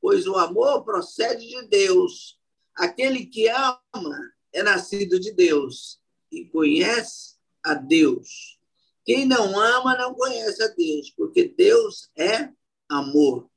pois 0.00 0.26
o 0.26 0.36
amor 0.36 0.84
procede 0.84 1.46
de 1.46 1.68
Deus. 1.68 2.38
Aquele 2.74 3.26
que 3.26 3.48
ama 3.48 4.32
é 4.52 4.62
nascido 4.62 5.20
de 5.20 5.32
Deus 5.32 6.00
e 6.30 6.44
conhece 6.46 7.36
a 7.62 7.74
Deus. 7.74 8.58
Quem 9.04 9.26
não 9.26 9.58
ama 9.58 9.96
não 9.96 10.14
conhece 10.14 10.62
a 10.62 10.68
Deus, 10.68 11.10
porque 11.10 11.48
Deus 11.48 12.10
é 12.16 12.52
amor. 12.88 13.50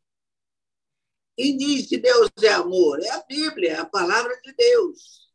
Quem 1.36 1.58
diz 1.58 1.88
que 1.88 1.98
Deus 1.98 2.32
é 2.42 2.50
amor? 2.50 3.02
É 3.02 3.10
a 3.10 3.24
Bíblia, 3.24 3.74
é 3.74 3.76
a 3.78 3.86
palavra 3.86 4.40
de 4.42 4.54
Deus. 4.54 5.30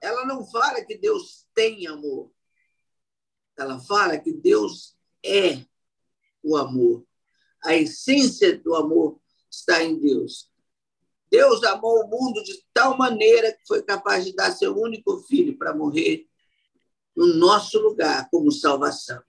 Ela 0.00 0.26
não 0.26 0.44
fala 0.44 0.84
que 0.84 0.98
Deus 0.98 1.46
tem 1.54 1.86
amor. 1.86 2.30
Ela 3.56 3.80
fala 3.80 4.18
que 4.18 4.32
Deus 4.32 4.96
é 5.24 5.64
o 6.42 6.56
amor. 6.56 7.06
A 7.64 7.74
essência 7.74 8.58
do 8.58 8.74
amor 8.74 9.18
está 9.50 9.82
em 9.82 9.98
Deus. 9.98 10.50
Deus 11.30 11.64
amou 11.64 12.04
o 12.04 12.08
mundo 12.08 12.42
de 12.44 12.62
tal 12.72 12.98
maneira 12.98 13.52
que 13.52 13.66
foi 13.66 13.82
capaz 13.82 14.24
de 14.24 14.34
dar 14.34 14.52
seu 14.52 14.76
único 14.76 15.22
filho 15.22 15.56
para 15.56 15.74
morrer 15.74 16.28
no 17.16 17.34
nosso 17.34 17.78
lugar 17.78 18.28
como 18.30 18.50
salvação. 18.50 19.22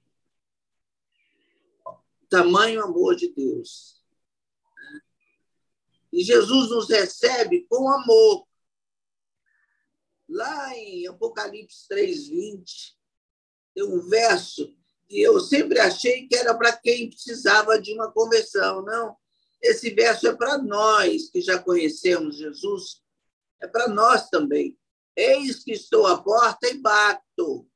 Tamanho 2.30 2.84
amor 2.84 3.16
de 3.16 3.30
Deus. 3.30 4.04
E 6.12 6.24
Jesus 6.24 6.70
nos 6.70 6.90
recebe 6.90 7.66
com 7.70 7.90
amor. 7.90 8.48
Lá 10.28 10.76
em 10.76 11.08
Apocalipse 11.08 11.88
3:20, 11.88 12.98
tem 13.76 13.84
um 13.84 14.00
verso 14.08 14.74
que 15.08 15.22
eu 15.22 15.40
sempre 15.40 15.80
achei 15.80 16.28
que 16.28 16.36
era 16.36 16.56
para 16.56 16.76
quem 16.76 17.10
precisava 17.10 17.80
de 17.80 17.94
uma 17.94 18.12
conversão, 18.12 18.82
não. 18.82 19.16
Esse 19.62 19.92
verso 19.92 20.28
é 20.28 20.36
para 20.36 20.58
nós 20.58 21.30
que 21.30 21.42
já 21.42 21.62
conhecemos 21.62 22.38
Jesus, 22.38 23.02
é 23.62 23.68
para 23.68 23.88
nós 23.88 24.30
também. 24.30 24.78
Eis 25.16 25.64
que 25.64 25.72
estou 25.72 26.08
à 26.08 26.22
porta 26.22 26.68
e 26.68 26.78
bato. 26.78 27.68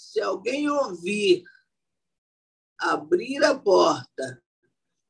Se 0.00 0.18
alguém 0.20 0.68
ouvir 0.68 1.44
abrir 2.78 3.44
a 3.44 3.56
porta, 3.56 4.42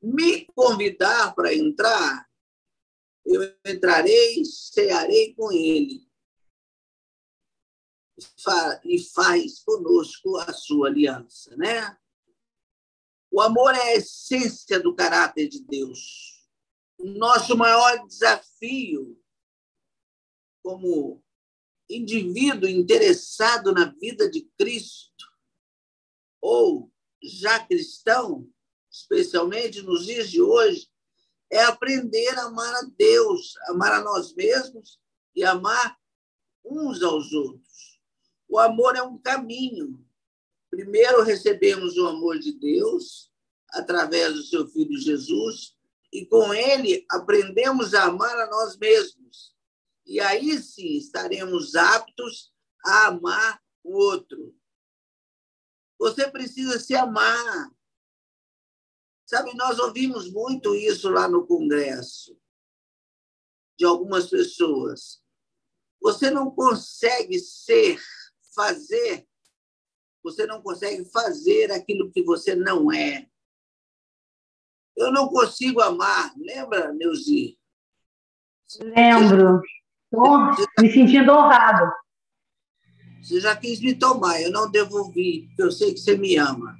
me 0.01 0.45
convidar 0.47 1.33
para 1.33 1.55
entrar, 1.55 2.29
eu 3.25 3.41
entrarei, 3.65 4.43
cearei 4.43 5.33
com 5.33 5.49
ele 5.51 6.05
e 8.83 8.99
faz 8.99 9.63
conosco 9.63 10.37
a 10.37 10.51
sua 10.51 10.89
aliança, 10.89 11.55
né? 11.55 11.97
O 13.31 13.39
amor 13.39 13.73
é 13.73 13.81
a 13.81 13.95
essência 13.95 14.77
do 14.77 14.93
caráter 14.93 15.47
de 15.47 15.63
Deus. 15.63 16.47
Nosso 16.99 17.57
maior 17.57 18.05
desafio 18.05 19.17
como 20.61 21.23
indivíduo 21.95 22.69
interessado 22.69 23.71
na 23.71 23.85
vida 23.85 24.29
de 24.29 24.49
Cristo 24.57 25.25
ou 26.41 26.91
já 27.21 27.59
cristão, 27.65 28.47
especialmente 28.91 29.81
nos 29.81 30.05
dias 30.05 30.29
de 30.29 30.41
hoje, 30.41 30.89
é 31.51 31.63
aprender 31.63 32.37
a 32.39 32.45
amar 32.45 32.73
a 32.75 32.87
Deus, 32.97 33.53
amar 33.67 33.91
a 33.93 34.01
nós 34.01 34.33
mesmos 34.33 34.99
e 35.35 35.43
amar 35.43 35.97
uns 36.65 37.01
aos 37.03 37.31
outros. 37.31 37.99
O 38.47 38.57
amor 38.57 38.95
é 38.95 39.03
um 39.03 39.17
caminho. 39.17 40.03
Primeiro 40.69 41.23
recebemos 41.23 41.97
o 41.97 42.07
amor 42.07 42.39
de 42.39 42.53
Deus 42.53 43.31
através 43.69 44.33
do 44.33 44.43
seu 44.43 44.67
filho 44.67 44.97
Jesus 44.97 45.75
e 46.11 46.25
com 46.25 46.53
ele 46.53 47.05
aprendemos 47.09 47.93
a 47.93 48.05
amar 48.05 48.37
a 48.37 48.49
nós 48.49 48.77
mesmos. 48.77 49.20
E 50.05 50.19
aí 50.19 50.57
sim 50.61 50.97
estaremos 50.97 51.75
aptos 51.75 52.53
a 52.85 53.07
amar 53.07 53.61
o 53.83 53.93
outro. 53.93 54.55
Você 55.99 56.29
precisa 56.29 56.79
se 56.79 56.95
amar. 56.95 57.71
Sabe, 59.25 59.55
nós 59.55 59.79
ouvimos 59.79 60.31
muito 60.31 60.75
isso 60.75 61.09
lá 61.09 61.27
no 61.29 61.45
Congresso, 61.47 62.37
de 63.77 63.85
algumas 63.85 64.29
pessoas. 64.29 65.23
Você 66.01 66.29
não 66.29 66.51
consegue 66.51 67.39
ser, 67.39 68.01
fazer, 68.53 69.25
você 70.23 70.45
não 70.45 70.61
consegue 70.61 71.05
fazer 71.05 71.71
aquilo 71.71 72.11
que 72.11 72.23
você 72.23 72.55
não 72.55 72.91
é. 72.91 73.29
Eu 74.97 75.11
não 75.11 75.29
consigo 75.29 75.79
amar, 75.81 76.33
lembra, 76.37 76.91
Neuzi? 76.91 77.57
Lembro. 78.79 79.61
Tô 80.11 80.37
me 80.79 80.91
sentindo 80.91 81.31
honrado. 81.31 81.91
Você 83.23 83.39
já 83.39 83.55
quis 83.55 83.79
me 83.79 83.97
tomar, 83.97 84.41
eu 84.41 84.51
não 84.51 84.69
devolvi, 84.69 85.47
porque 85.47 85.63
eu 85.63 85.71
sei 85.71 85.93
que 85.93 85.99
você 85.99 86.17
me 86.17 86.37
ama. 86.37 86.77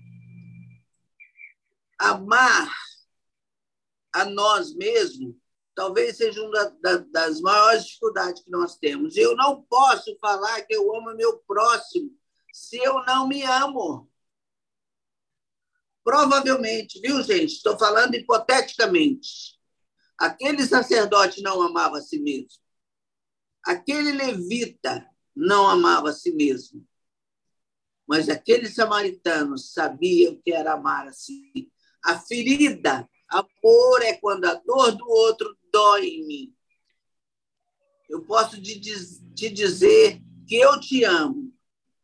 Amar 1.97 2.69
a 4.13 4.25
nós 4.25 4.75
mesmos 4.75 5.35
talvez 5.73 6.17
seja 6.17 6.43
uma 6.43 6.65
das 7.11 7.39
maiores 7.41 7.85
dificuldades 7.85 8.43
que 8.43 8.51
nós 8.51 8.77
temos. 8.77 9.15
Eu 9.15 9.35
não 9.35 9.63
posso 9.63 10.15
falar 10.19 10.61
que 10.61 10.75
eu 10.75 10.93
amo 10.95 11.15
meu 11.15 11.37
próximo 11.39 12.11
se 12.51 12.77
eu 12.77 13.03
não 13.05 13.27
me 13.27 13.43
amo. 13.43 14.09
Provavelmente, 16.03 16.99
viu, 16.99 17.21
gente? 17.23 17.53
Estou 17.53 17.77
falando 17.77 18.15
hipoteticamente. 18.15 19.59
Aquele 20.17 20.65
sacerdote 20.65 21.41
não 21.41 21.61
amava 21.61 21.97
a 21.97 22.01
si 22.01 22.19
mesmo. 22.19 22.61
Aquele 23.63 24.11
levita 24.11 25.07
não 25.35 25.67
amava 25.67 26.09
a 26.09 26.13
si 26.13 26.31
mesmo. 26.31 26.85
Mas 28.07 28.27
aquele 28.27 28.67
samaritano 28.67 29.57
sabia 29.57 30.31
o 30.31 30.41
que 30.41 30.51
era 30.51 30.73
amar 30.73 31.07
a 31.07 31.13
si. 31.13 31.71
A 32.03 32.19
ferida, 32.19 33.07
amor 33.29 34.01
é 34.01 34.13
quando 34.13 34.45
a 34.45 34.55
dor 34.55 34.91
do 34.93 35.07
outro 35.07 35.57
dói 35.71 36.07
em 36.07 36.27
mim. 36.27 36.55
Eu 38.09 38.25
posso 38.25 38.61
te 38.61 38.77
dizer 39.49 40.21
que 40.47 40.55
eu 40.55 40.79
te 40.79 41.03
amo 41.05 41.53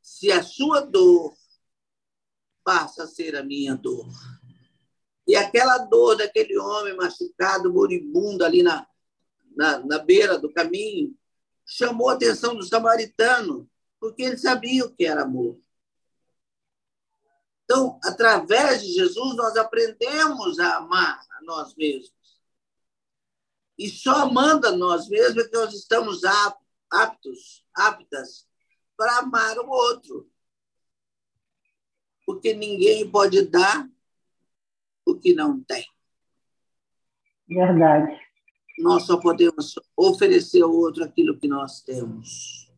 se 0.02 0.32
a 0.32 0.42
sua 0.42 0.80
dor 0.80 1.36
passa 2.64 3.04
a 3.04 3.08
ser 3.08 3.36
a 3.36 3.44
minha 3.44 3.76
dor. 3.76 4.08
E 5.28 5.36
aquela 5.36 5.78
dor 5.80 6.16
daquele 6.16 6.58
homem 6.58 6.96
machucado, 6.96 7.74
moribundo 7.74 8.46
ali 8.46 8.64
na, 8.64 8.88
na, 9.54 9.80
na 9.80 10.00
beira 10.00 10.38
do 10.38 10.52
caminho, 10.54 11.14
chamou 11.68 12.10
a 12.10 12.14
atenção 12.14 12.56
do 12.56 12.64
samaritano, 12.64 13.70
porque 14.00 14.24
ele 14.24 14.38
sabia 14.38 14.86
o 14.86 14.96
que 14.96 15.06
era 15.06 15.24
amor. 15.24 15.60
Então, 17.66 18.00
através 18.02 18.82
de 18.82 18.94
Jesus, 18.94 19.36
nós 19.36 19.58
aprendemos 19.58 20.58
a 20.58 20.78
amar 20.78 21.20
a 21.32 21.44
nós 21.44 21.76
mesmos. 21.76 22.16
E 23.78 23.90
só 23.90 24.24
amando 24.24 24.68
a 24.68 24.72
nós 24.72 25.10
mesmos 25.10 25.44
é 25.44 25.48
que 25.50 25.56
nós 25.56 25.74
estamos 25.74 26.22
aptos, 26.90 27.66
aptas 27.76 28.48
para 28.96 29.18
amar 29.18 29.60
o 29.60 29.70
outro. 29.70 30.32
Porque 32.26 32.54
ninguém 32.54 33.10
pode 33.12 33.42
dar 33.46 33.88
o 35.06 35.20
que 35.20 35.34
não 35.34 35.62
tem. 35.62 35.86
Verdade. 37.48 38.27
Nós 38.78 39.04
só 39.04 39.18
podemos 39.18 39.76
oferecer 39.96 40.62
ao 40.62 40.72
outro 40.72 41.04
aquilo 41.04 41.40
que 41.40 41.48
nós 41.48 41.82
temos. 41.82 42.72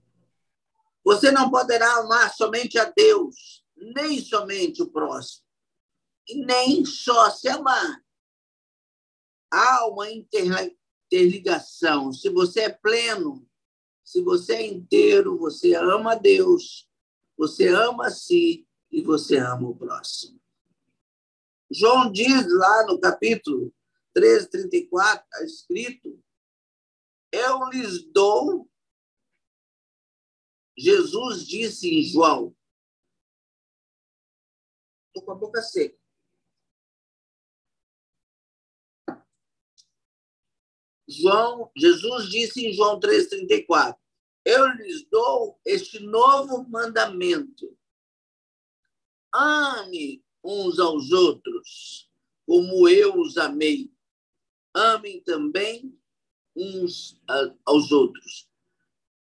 Você 1.03 1.31
não 1.31 1.49
poderá 1.49 1.97
amar 1.97 2.33
somente 2.33 2.77
a 2.77 2.85
Deus, 2.85 3.65
nem 3.75 4.21
somente 4.21 4.81
o 4.81 4.89
próximo, 4.89 5.43
e 6.27 6.45
nem 6.45 6.85
só 6.85 7.29
se 7.31 7.49
amar. 7.49 8.01
Há 9.51 9.88
uma 9.88 10.07
interligação. 10.09 12.13
Se 12.13 12.29
você 12.29 12.62
é 12.62 12.69
pleno, 12.69 13.45
se 14.03 14.21
você 14.21 14.55
é 14.55 14.67
inteiro, 14.67 15.38
você 15.38 15.75
ama 15.75 16.13
a 16.13 16.15
Deus, 16.15 16.88
você 17.38 17.67
ama 17.67 18.07
a 18.07 18.12
si 18.12 18.65
e 18.91 19.01
você 19.01 19.38
ama 19.38 19.69
o 19.69 19.75
próximo. 19.75 20.39
João 21.71 22.12
diz 22.12 22.51
lá 22.51 22.85
no 22.85 22.99
capítulo 22.99 23.73
13, 24.13 24.50
34, 24.50 25.24
está 25.24 25.43
escrito: 25.43 26.24
Eu 27.32 27.63
lhes 27.69 28.04
dou. 28.12 28.69
Jesus 30.78 31.45
disse 31.45 31.89
em 31.89 32.04
João: 32.04 32.56
Estou 35.08 35.24
com 35.24 35.32
a 35.32 35.36
boca 35.36 35.62
seca. 35.62 36.00
João, 41.10 41.72
Jesus 41.76 42.30
disse 42.30 42.67
em 42.67 42.72
João 42.72 43.00
3,34: 43.00 43.98
Eu 44.45 44.67
lhes 44.76 45.04
dou 45.10 45.60
este 45.65 46.00
novo 46.00 46.63
mandamento. 46.69 47.76
Ame 49.34 50.24
uns 50.43 50.80
aos 50.80 51.12
outros, 51.12 52.10
como 52.45 52.88
eu 52.88 53.19
os 53.19 53.38
amei. 53.38 53.91
Amem 54.79 55.21
também 55.21 55.99
uns 56.55 57.21
aos 57.65 57.91
outros. 57.91 58.49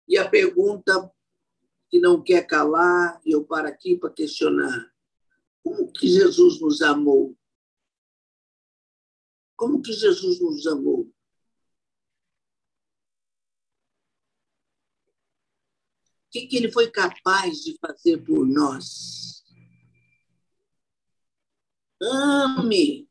E 0.07 0.17
a 0.17 0.29
pergunta 0.29 1.13
que 1.89 1.99
não 1.99 2.23
quer 2.23 2.47
calar, 2.47 3.19
eu 3.25 3.43
paro 3.43 3.67
aqui 3.67 3.97
para 3.97 4.13
questionar: 4.13 4.95
como 5.61 5.91
que 5.91 6.07
Jesus 6.07 6.61
nos 6.61 6.81
amou? 6.81 7.37
Como 9.57 9.81
que 9.81 9.91
Jesus 9.91 10.39
nos 10.39 10.65
amou? 10.65 11.01
O 11.01 11.13
que, 16.31 16.47
que 16.47 16.55
ele 16.55 16.71
foi 16.71 16.89
capaz 16.89 17.61
de 17.61 17.77
fazer 17.77 18.23
por 18.23 18.47
nós? 18.47 19.43
Ame 22.01 23.10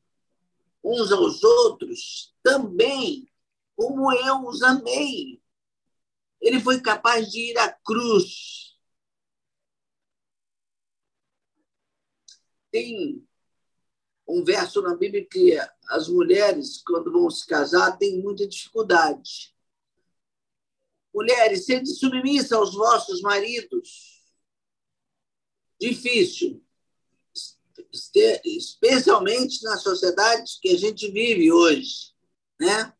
uns 0.82 1.12
aos 1.12 1.42
outros 1.42 2.34
também, 2.42 3.28
como 3.76 4.12
eu 4.12 4.46
os 4.46 4.62
amei. 4.62 5.40
Ele 6.40 6.60
foi 6.60 6.80
capaz 6.80 7.30
de 7.30 7.50
ir 7.50 7.58
à 7.58 7.70
cruz 7.70 8.60
tem 12.70 13.26
um 14.26 14.44
verso 14.44 14.80
na 14.80 14.94
Bíblia 14.94 15.26
que 15.26 15.58
as 15.88 16.08
mulheres, 16.08 16.82
quando 16.82 17.10
vão 17.10 17.28
se 17.28 17.46
casar, 17.46 17.98
têm 17.98 18.22
muita 18.22 18.46
dificuldade. 18.46 19.54
Mulheres, 21.12 21.66
sede 21.66 21.88
submissa 21.88 22.56
aos 22.56 22.72
vossos 22.74 23.20
maridos. 23.20 24.22
Difícil. 25.80 26.64
Especialmente 28.44 29.62
na 29.62 29.76
sociedade 29.76 30.58
que 30.60 30.70
a 30.70 30.78
gente 30.78 31.10
vive 31.10 31.52
hoje. 31.52 32.14
Né? 32.58 32.92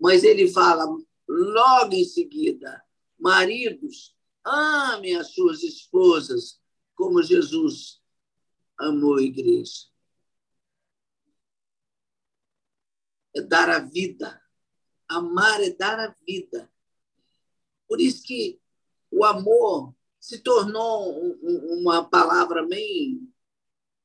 Mas 0.00 0.24
ele 0.24 0.50
fala 0.50 0.84
logo 1.28 1.94
em 1.94 2.04
seguida: 2.04 2.82
maridos, 3.18 4.16
amem 4.44 5.16
as 5.16 5.32
suas 5.34 5.62
esposas 5.62 6.60
como 6.94 7.22
Jesus 7.22 8.00
amou 8.78 9.16
a 9.16 9.22
igreja. 9.22 9.86
É 13.36 13.40
dar 13.42 13.68
a 13.68 13.78
vida. 13.80 14.40
Amar 15.08 15.62
é 15.62 15.70
dar 15.70 15.98
a 15.98 16.14
vida. 16.26 16.70
Por 17.86 18.00
isso 18.00 18.22
que 18.22 18.60
o 19.10 19.24
amor 19.24 19.94
se 20.20 20.38
tornou 20.40 21.36
uma 21.80 22.04
palavra 22.04 22.66
bem, 22.66 23.27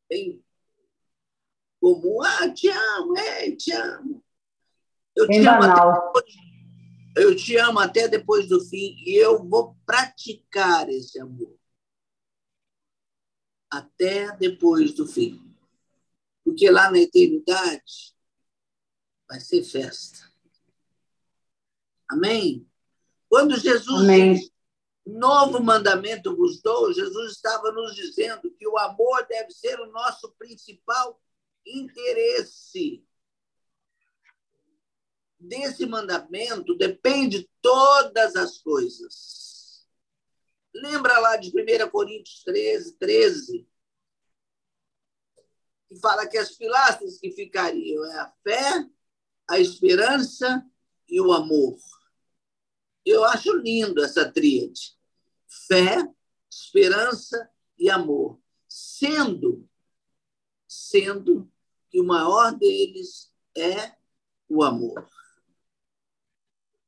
bem 0.10 0.44
comum. 1.80 2.22
Ah, 2.24 2.50
te 2.50 2.70
amo, 2.70 3.18
é, 3.18 3.52
te 3.52 3.72
amo. 3.72 4.24
Eu 5.16 5.28
te, 5.28 5.48
amo 5.48 5.64
até, 5.64 6.22
eu 7.22 7.36
te 7.36 7.58
amo 7.58 7.80
até 7.80 8.08
depois 8.08 8.48
do 8.48 8.60
fim 8.66 8.96
e 9.06 9.16
eu 9.16 9.48
vou 9.48 9.76
praticar 9.86 10.90
esse 10.90 11.20
amor 11.20 11.56
até 13.70 14.36
depois 14.38 14.94
do 14.94 15.08
fim. 15.08 15.42
Porque 16.44 16.70
lá 16.70 16.92
na 16.92 17.00
eternidade 17.00 18.14
vai 19.28 19.40
ser 19.40 19.64
festa. 19.64 20.32
Amém? 22.10 22.68
Quando 23.30 23.58
Jesus 23.58 24.02
Amém. 24.02 24.53
Novo 25.06 25.62
mandamento 25.62 26.36
vos 26.36 26.62
dou, 26.62 26.94
Jesus 26.94 27.34
estava 27.34 27.72
nos 27.72 27.96
dizendo 27.96 28.52
que 28.52 28.68
o 28.68 28.78
amor 28.78 29.26
deve 29.28 29.52
ser 29.52 29.80
o 29.80 29.92
nosso 29.92 30.32
principal 30.34 31.22
interesse. 31.66 33.06
Desse 35.40 35.86
mandamento 35.86 36.76
depende 36.78 37.50
todas 37.62 38.36
as 38.36 38.60
coisas. 38.60 39.86
Lembra 40.74 41.20
lá 41.20 41.36
de 41.36 41.50
1 41.50 41.90
Coríntios 41.90 42.42
13, 42.44 42.98
13, 42.98 43.68
que 45.88 46.00
fala 46.00 46.26
que 46.28 46.38
as 46.38 46.52
pilastras 46.52 47.20
que 47.20 47.30
ficariam 47.32 48.06
é 48.06 48.20
a 48.20 48.34
fé, 48.44 48.90
a 49.50 49.60
esperança 49.60 50.66
e 51.08 51.22
o 51.22 51.32
amor. 51.32 51.78
Eu 53.06 53.24
acho 53.26 53.56
lindo 53.58 54.04
essa 54.04 54.32
tríade. 54.32 54.98
Fé, 55.68 56.08
esperança 56.50 57.50
e 57.78 57.90
amor. 57.90 58.40
Sendo, 58.68 59.68
sendo 60.68 61.52
que 61.90 62.00
o 62.00 62.06
maior 62.06 62.56
deles 62.58 63.32
é 63.56 63.96
o 64.50 64.64
amor. 64.64 65.08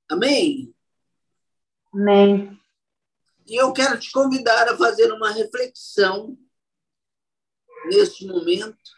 Amém? 0.10 0.74
Amém. 1.94 2.60
E 3.48 3.56
eu 3.56 3.72
quero 3.74 4.00
te 4.00 4.12
convidar 4.12 4.68
a 4.68 4.78
fazer 4.78 5.12
uma 5.12 5.32
reflexão 5.32 6.38
neste 7.86 8.26
momento. 8.26 8.96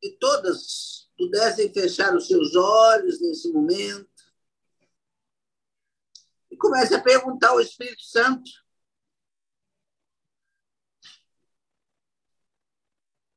Que 0.00 0.10
todas 0.12 1.10
pudessem 1.16 1.72
fechar 1.72 2.14
os 2.14 2.26
seus 2.26 2.54
olhos 2.54 3.20
nesse 3.20 3.50
momento. 3.52 4.17
Comece 6.58 6.94
a 6.94 7.02
perguntar 7.02 7.50
ao 7.50 7.60
Espírito 7.60 8.02
Santo. 8.02 8.50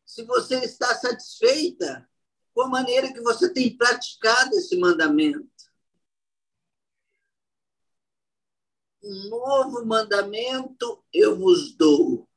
Se 0.06 0.24
você 0.26 0.60
está 0.60 0.94
satisfeita 0.96 2.10
com 2.54 2.64
a 2.64 2.68
maneira 2.68 3.14
que 3.14 3.22
você 3.22 3.52
tem 3.54 3.78
praticado 3.78 4.56
esse 4.56 4.78
mandamento. 4.78 5.50
um 9.04 9.30
novo 9.30 9.86
mandamento 9.86 11.04
eu 11.14 11.38
vos 11.38 11.74
dou. 11.76 12.28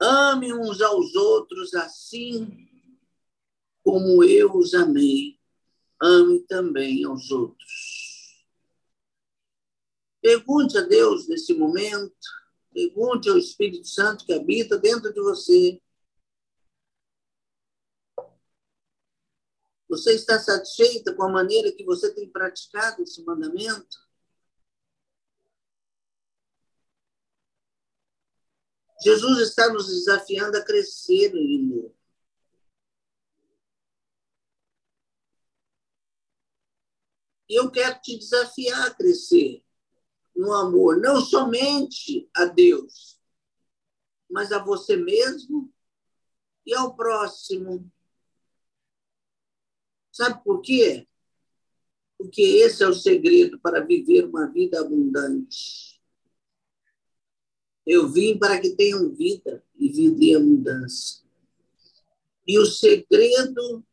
Ame 0.00 0.52
uns 0.52 0.80
aos 0.80 1.14
outros 1.14 1.74
assim 1.74 2.68
como 3.82 4.24
eu 4.24 4.56
os 4.56 4.72
amei. 4.72 5.38
Ame 6.00 6.40
também 6.40 7.04
aos 7.04 7.30
outros. 7.30 8.09
Pergunte 10.20 10.76
a 10.76 10.82
Deus 10.82 11.28
nesse 11.28 11.54
momento, 11.54 12.14
pergunte 12.72 13.28
ao 13.30 13.38
Espírito 13.38 13.88
Santo 13.88 14.24
que 14.26 14.32
habita 14.34 14.78
dentro 14.78 15.12
de 15.12 15.20
você. 15.20 15.80
Você 19.88 20.14
está 20.14 20.38
satisfeita 20.38 21.14
com 21.14 21.22
a 21.24 21.28
maneira 21.28 21.72
que 21.72 21.84
você 21.84 22.14
tem 22.14 22.30
praticado 22.30 23.02
esse 23.02 23.22
mandamento? 23.24 23.98
Jesus 29.02 29.38
está 29.40 29.72
nos 29.72 29.86
desafiando 29.88 30.58
a 30.58 30.64
crescer 30.64 31.34
em 31.34 31.58
amor. 31.58 31.94
E 37.48 37.58
eu 37.58 37.70
quero 37.70 38.00
te 38.00 38.16
desafiar 38.16 38.86
a 38.88 38.94
crescer 38.94 39.64
no 40.40 40.54
amor, 40.54 40.96
não 40.96 41.20
somente 41.20 42.26
a 42.34 42.46
Deus, 42.46 43.20
mas 44.30 44.50
a 44.52 44.58
você 44.58 44.96
mesmo 44.96 45.70
e 46.64 46.74
ao 46.74 46.96
próximo. 46.96 47.90
Sabe 50.10 50.42
por 50.42 50.62
quê? 50.62 51.06
Porque 52.16 52.40
esse 52.40 52.82
é 52.82 52.88
o 52.88 52.94
segredo 52.94 53.60
para 53.60 53.84
viver 53.84 54.24
uma 54.24 54.46
vida 54.46 54.80
abundante. 54.80 56.00
Eu 57.86 58.08
vim 58.08 58.38
para 58.38 58.58
que 58.58 58.70
tenham 58.70 59.12
vida 59.14 59.62
e 59.76 59.90
vida 59.90 60.24
em 60.24 60.36
abundância. 60.36 61.22
E 62.46 62.58
o 62.58 62.64
segredo 62.64 63.84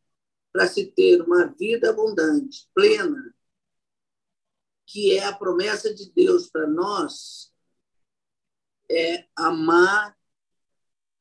para 0.50 0.66
se 0.66 0.86
ter 0.86 1.20
uma 1.20 1.46
vida 1.46 1.90
abundante, 1.90 2.66
plena, 2.74 3.34
que 4.88 5.12
é 5.12 5.24
a 5.24 5.36
promessa 5.36 5.94
de 5.94 6.10
Deus 6.10 6.48
para 6.48 6.66
nós, 6.66 7.52
é 8.90 9.28
amar 9.36 10.16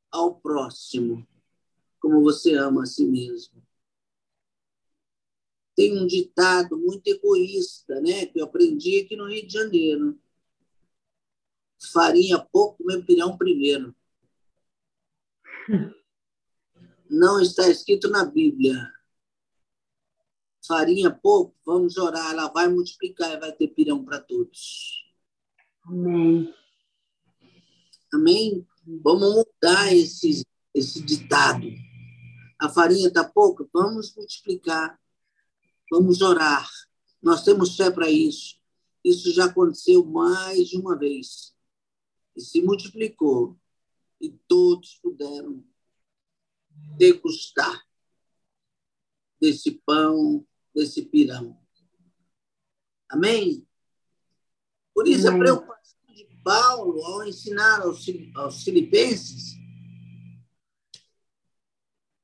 ao 0.09 0.39
próximo 0.39 1.27
como 1.99 2.21
você 2.21 2.53
ama 2.53 2.83
a 2.83 2.85
si 2.85 3.05
mesmo. 3.05 3.61
Tem 5.75 6.01
um 6.01 6.07
ditado 6.07 6.77
muito 6.77 7.09
egoísta, 7.09 7.99
né, 7.99 8.25
que 8.27 8.39
eu 8.39 8.45
aprendi 8.45 9.01
aqui 9.01 9.17
no 9.17 9.27
Rio 9.27 9.45
de 9.45 9.51
Janeiro. 9.51 10.17
Farinha 11.91 12.39
pouco, 12.39 12.85
meu 12.85 13.03
pirão 13.03 13.37
primeiro. 13.37 13.93
Não 17.09 17.41
está 17.41 17.69
escrito 17.69 18.09
na 18.09 18.23
Bíblia 18.23 18.96
farinha 20.67 21.09
pouco, 21.09 21.55
vamos 21.65 21.97
orar, 21.97 22.31
ela 22.31 22.49
vai 22.49 22.67
multiplicar 22.67 23.31
e 23.31 23.39
vai 23.39 23.51
ter 23.51 23.69
pirão 23.69 24.03
para 24.03 24.19
todos. 24.19 25.03
Amém. 25.83 26.53
Amém? 28.13 28.67
Vamos 29.03 29.33
mudar 29.35 29.93
esse, 29.93 30.45
esse 30.73 31.01
ditado. 31.01 31.67
A 32.59 32.69
farinha 32.69 33.07
está 33.07 33.23
pouca? 33.23 33.67
Vamos 33.73 34.15
multiplicar. 34.15 34.99
Vamos 35.91 36.21
orar. 36.21 36.69
Nós 37.21 37.43
temos 37.43 37.75
fé 37.75 37.89
para 37.89 38.09
isso. 38.09 38.57
Isso 39.03 39.31
já 39.31 39.45
aconteceu 39.45 40.05
mais 40.05 40.69
de 40.69 40.77
uma 40.77 40.97
vez. 40.97 41.55
E 42.35 42.41
se 42.41 42.61
multiplicou. 42.61 43.57
E 44.19 44.29
todos 44.47 44.99
puderam 45.01 45.63
degustar 46.97 47.85
desse 49.39 49.71
pão 49.85 50.45
desse 50.77 51.01
pirão. 51.01 51.57
Amém? 53.09 53.67
Por 54.93 55.07
isso, 55.07 55.27
Amém. 55.27 55.41
a 55.41 55.43
preocupação 55.43 55.97
de 56.09 56.25
Paulo 56.43 57.03
ao 57.03 57.27
ensinar 57.27 57.81
aos, 57.81 58.05
aos 58.35 58.63
filipenses, 58.63 59.55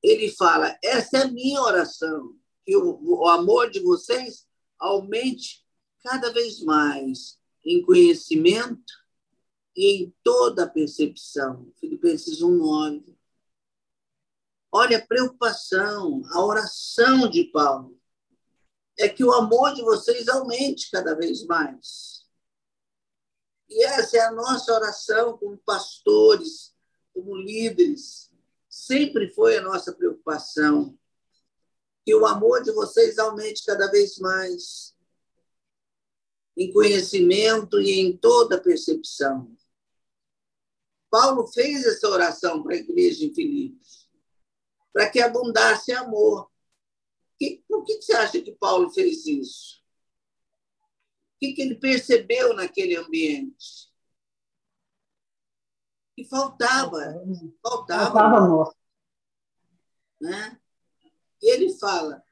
ele 0.02 0.30
fala: 0.32 0.78
essa 0.84 1.18
é 1.18 1.22
a 1.24 1.32
minha 1.32 1.62
oração, 1.62 2.38
que 2.64 2.76
o, 2.76 3.00
o 3.02 3.28
amor 3.28 3.72
de 3.72 3.80
vocês 3.80 4.48
aumente 4.78 5.66
cada 6.04 6.32
vez 6.32 6.62
mais 6.62 7.40
em 7.66 7.82
conhecimento 7.82 8.94
e 9.76 9.96
em 9.96 10.16
toda 10.22 10.66
a 10.66 10.70
percepção. 10.70 11.72
Filipenses 11.80 12.42
1,9. 12.42 13.16
Olha 14.72 14.98
a 14.98 15.06
preocupação, 15.06 16.22
a 16.32 16.44
oração 16.44 17.30
de 17.30 17.46
Paulo 17.46 18.03
é 18.98 19.10
que 19.10 19.24
o 19.24 19.32
amor 19.32 19.74
de 19.74 19.82
vocês 19.82 20.28
aumente 20.28 20.90
cada 20.92 21.16
vez 21.16 21.46
mais. 21.46 22.24
E 23.70 23.84
essa 23.86 24.18
é 24.18 24.20
a 24.22 24.32
nossa 24.32 24.72
oração 24.72 25.38
como 25.38 25.58
pastores, 25.58 26.74
como 27.14 27.36
líderes. 27.36 28.32
Sempre 28.70 29.30
foi 29.32 29.58
a 29.58 29.62
nossa 29.62 29.94
preocupação. 29.94 30.98
Que 32.06 32.14
o 32.14 32.26
amor 32.26 32.62
de 32.62 32.72
vocês 32.72 33.18
aumente 33.18 33.64
cada 33.66 33.90
vez 33.90 34.18
mais 34.20 34.94
em 36.56 36.72
conhecimento 36.72 37.80
e 37.82 38.00
em 38.00 38.16
toda 38.16 38.62
percepção. 38.62 39.56
Paulo 41.10 41.48
fez 41.48 41.86
essa 41.86 42.08
oração 42.08 42.64
para 42.64 42.74
a 42.74 42.78
igreja 42.78 43.26
em 43.26 43.34
Filipos, 43.34 44.10
para 44.92 45.10
que 45.10 45.20
abundasse 45.20 45.92
amor. 45.92 46.52
Que, 47.40 47.64
por 47.68 47.84
que 47.84 48.02
você 48.02 48.14
acha 48.14 48.42
que 48.42 48.52
Paulo 48.52 48.90
fez 48.92 49.26
isso? 49.26 49.82
O 51.36 51.40
que, 51.40 51.54
que 51.54 51.62
ele 51.62 51.76
percebeu 51.76 52.54
naquele 52.54 52.96
ambiente? 52.96 53.92
Que 56.16 56.24
faltava. 56.26 57.00
Faltava, 57.62 58.12
faltava 58.12 58.38
amor. 58.38 58.76
Né? 60.22 60.60
E 61.42 61.52
ele 61.52 61.78
fala 61.78 62.24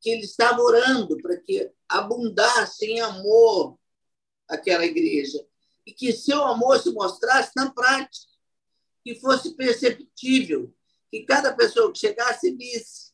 que 0.00 0.10
ele 0.10 0.22
estava 0.22 0.60
orando 0.60 1.20
para 1.20 1.36
que 1.36 1.70
abundasse 1.88 2.86
em 2.86 3.00
amor 3.00 3.78
aquela 4.48 4.84
igreja 4.84 5.46
e 5.86 5.92
que 5.92 6.12
seu 6.12 6.44
amor 6.44 6.78
se 6.80 6.92
mostrasse 6.92 7.52
na 7.56 7.72
prática, 7.72 8.30
que 9.02 9.14
fosse 9.16 9.54
perceptível, 9.54 10.74
que 11.10 11.24
cada 11.24 11.54
pessoa 11.54 11.92
que 11.92 11.98
chegasse 11.98 12.54
visse 12.54 13.09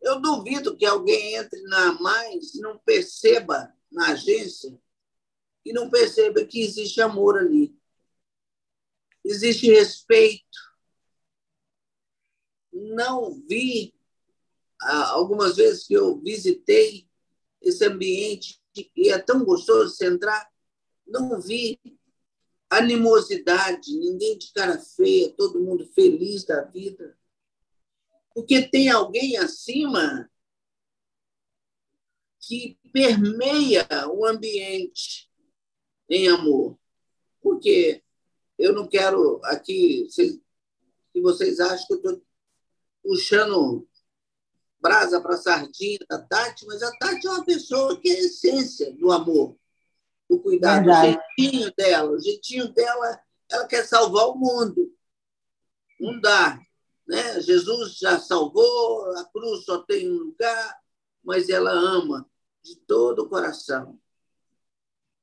eu 0.00 0.20
duvido 0.20 0.76
que 0.76 0.86
alguém 0.86 1.34
entre 1.34 1.60
na 1.62 1.92
mais 2.00 2.54
e 2.54 2.60
não 2.60 2.78
perceba 2.78 3.72
na 3.90 4.12
agência 4.12 4.78
e 5.64 5.72
não 5.72 5.90
perceba 5.90 6.44
que 6.44 6.62
existe 6.62 7.00
amor 7.02 7.38
ali. 7.38 7.76
Existe 9.22 9.66
respeito. 9.66 10.58
Não 12.72 13.34
vi, 13.46 13.94
ah, 14.80 15.10
algumas 15.10 15.56
vezes 15.56 15.86
que 15.86 15.92
eu 15.92 16.18
visitei 16.18 17.06
esse 17.60 17.84
ambiente 17.84 18.58
e 18.96 19.10
é 19.10 19.18
tão 19.18 19.44
gostoso 19.44 19.94
você 19.94 20.06
entrar, 20.06 20.50
não 21.06 21.38
vi 21.40 21.78
animosidade, 22.70 23.92
ninguém 23.92 24.38
de 24.38 24.50
cara 24.52 24.78
feia, 24.78 25.34
todo 25.36 25.60
mundo 25.60 25.84
feliz 25.92 26.44
da 26.44 26.62
vida 26.62 27.18
porque 28.40 28.62
tem 28.62 28.88
alguém 28.88 29.36
acima 29.36 30.30
que 32.40 32.78
permeia 32.90 33.86
o 34.10 34.24
ambiente 34.24 35.30
em 36.08 36.26
amor. 36.28 36.78
Porque 37.42 38.02
eu 38.58 38.72
não 38.72 38.88
quero 38.88 39.40
aqui 39.44 40.08
que 41.12 41.20
vocês 41.20 41.60
acham 41.60 41.86
que 41.86 41.92
eu 41.92 41.96
estou 41.98 42.22
puxando 43.02 43.86
brasa 44.80 45.20
para 45.20 45.36
sardinha 45.36 45.98
da 46.08 46.22
Tati, 46.22 46.64
mas 46.64 46.82
a 46.82 46.90
Tati 46.96 47.26
é 47.26 47.30
uma 47.30 47.44
pessoa 47.44 48.00
que 48.00 48.08
é 48.08 48.14
a 48.14 48.20
essência 48.20 48.90
do 48.94 49.12
amor, 49.12 49.54
do 50.30 50.40
cuidado, 50.40 50.86
Verdade. 50.86 51.18
o 51.18 51.42
jeitinho 51.42 51.74
dela. 51.76 52.10
O 52.10 52.18
jeitinho 52.18 52.72
dela, 52.72 53.22
ela 53.50 53.68
quer 53.68 53.84
salvar 53.84 54.28
o 54.28 54.34
mundo. 54.34 54.96
Não 56.00 56.18
dá. 56.22 56.58
Né? 57.10 57.40
Jesus 57.40 57.98
já 57.98 58.20
salvou, 58.20 59.16
a 59.16 59.24
cruz 59.24 59.64
só 59.64 59.78
tem 59.78 60.08
um 60.08 60.16
lugar, 60.16 60.78
mas 61.24 61.48
ela 61.48 61.72
ama 61.72 62.24
de 62.62 62.76
todo 62.76 63.24
o 63.24 63.28
coração. 63.28 63.98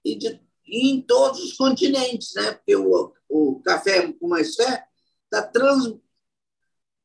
E, 0.03 0.17
de, 0.17 0.37
e 0.65 0.89
em 0.89 1.01
todos 1.01 1.41
os 1.41 1.53
continentes, 1.53 2.33
né? 2.35 2.51
porque 2.51 2.75
o, 2.75 3.13
o 3.29 3.61
Café 3.61 4.11
com 4.11 4.27
Mais 4.27 4.53
Fé 4.55 4.85
está 5.23 5.47
trans, 5.47 5.97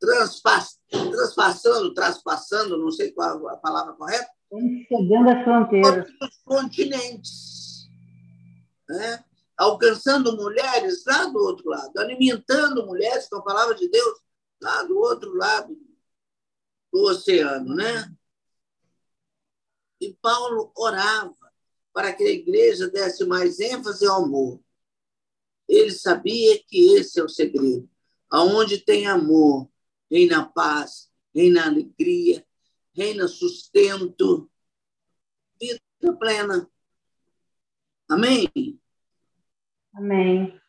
transpass, 0.01 0.81
transpassando, 0.90 1.95
traspassando, 1.95 2.77
não 2.77 2.90
sei 2.90 3.12
qual 3.12 3.47
a 3.51 3.57
palavra 3.59 3.92
correta, 3.92 4.33
Chegando 4.88 5.31
as 5.31 5.45
fronteiras. 5.45 6.07
Todos 6.18 6.29
os 6.29 6.42
continentes. 6.45 7.88
Né? 8.88 9.25
Alcançando 9.57 10.37
mulheres 10.37 11.05
lá 11.07 11.27
do 11.27 11.38
outro 11.38 11.71
lado, 11.71 11.97
alimentando 12.01 12.85
mulheres 12.85 13.29
com 13.29 13.37
a 13.37 13.42
palavra 13.42 13.77
de 13.77 13.88
Deus 13.88 14.21
lá 14.62 14.85
do 14.85 14.96
outro 14.96 15.35
lado 15.35 15.77
do 16.92 17.03
oceano, 17.03 17.75
né? 17.75 18.14
E 20.01 20.14
Paulo 20.14 20.72
orava 20.77 21.37
para 21.92 22.12
que 22.12 22.22
a 22.22 22.31
igreja 22.31 22.88
desse 22.88 23.25
mais 23.27 23.61
ênfase 23.61 24.07
ao 24.07 24.25
amor. 24.25 24.62
Ele 25.68 25.90
sabia 25.90 26.62
que 26.64 26.94
esse 26.94 27.20
é 27.20 27.25
o 27.25 27.29
segredo. 27.29 27.88
Aonde 28.31 28.79
tem 28.79 29.07
amor, 29.07 29.68
reina 30.11 30.44
paz, 30.44 31.11
reina 31.35 31.66
alegria, 31.66 32.46
reina 32.94 33.29
sustento, 33.29 34.51
vida 35.61 35.81
plena. 36.18 36.70
Amém? 38.09 38.81
Amém. 39.94 40.62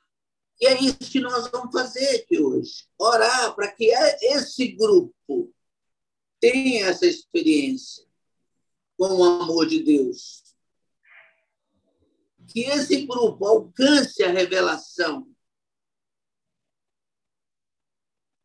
E 0.63 0.65
é 0.65 0.81
isso 0.81 1.11
que 1.11 1.19
nós 1.19 1.51
vamos 1.51 1.73
fazer 1.73 2.21
aqui 2.21 2.39
hoje. 2.39 2.87
Orar 2.97 3.53
para 3.53 3.69
que 3.69 3.91
esse 4.21 4.69
grupo 4.69 5.53
tenha 6.39 6.85
essa 6.85 7.05
experiência 7.05 8.07
com 8.97 9.09
o 9.09 9.23
amor 9.25 9.67
de 9.67 9.83
Deus. 9.83 10.55
Que 12.47 12.61
esse 12.61 13.05
grupo 13.05 13.45
alcance 13.45 14.23
a 14.23 14.31
revelação 14.31 15.29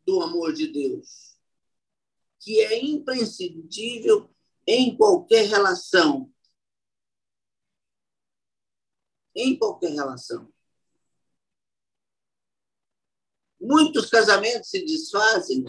do 0.05 0.21
amor 0.21 0.53
de 0.53 0.73
Deus, 0.73 1.39
que 2.41 2.61
é 2.63 2.85
imprescindível 2.85 4.29
em 4.67 4.97
qualquer 4.97 5.47
relação. 5.47 6.35
Em 9.37 9.57
qualquer 9.57 9.93
relação. 9.93 10.53
Muitos 13.69 14.09
casamentos 14.09 14.71
se 14.71 14.83
desfazem, 14.83 15.63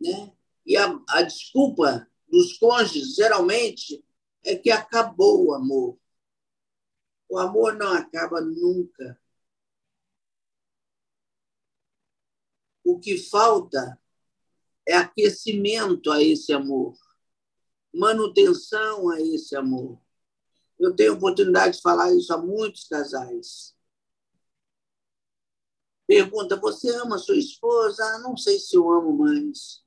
né? 0.00 0.32
e 0.64 0.76
a, 0.76 0.96
a 1.08 1.22
desculpa 1.22 2.08
dos 2.28 2.56
cônjuges, 2.56 3.16
geralmente, 3.16 4.04
é 4.44 4.54
que 4.54 4.70
acabou 4.70 5.46
o 5.46 5.54
amor. 5.54 5.98
O 7.28 7.36
amor 7.36 7.74
não 7.74 7.92
acaba 7.92 8.40
nunca. 8.40 9.20
O 12.84 13.00
que 13.00 13.18
falta 13.18 14.00
é 14.86 14.94
aquecimento 14.94 16.12
a 16.12 16.22
esse 16.22 16.52
amor, 16.52 16.96
manutenção 17.92 19.10
a 19.10 19.20
esse 19.20 19.56
amor. 19.56 20.00
Eu 20.78 20.94
tenho 20.94 21.14
oportunidade 21.14 21.78
de 21.78 21.82
falar 21.82 22.14
isso 22.14 22.32
a 22.32 22.38
muitos 22.38 22.84
casais. 22.84 23.74
Pergunta: 26.12 26.56
você 26.56 26.94
ama 26.96 27.16
sua 27.16 27.38
esposa? 27.38 28.04
Ah, 28.04 28.18
não 28.18 28.36
sei 28.36 28.58
se 28.58 28.76
eu 28.76 28.90
amo 28.92 29.16
mais. 29.16 29.82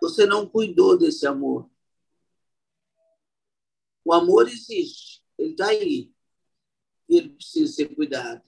Você 0.00 0.24
não 0.24 0.48
cuidou 0.48 0.96
desse 0.96 1.26
amor. 1.26 1.68
O 4.04 4.12
amor 4.12 4.46
existe, 4.46 5.20
ele 5.36 5.50
está 5.50 5.66
aí. 5.66 6.12
Ele 7.08 7.30
precisa 7.30 7.72
ser 7.72 7.92
cuidado. 7.96 8.40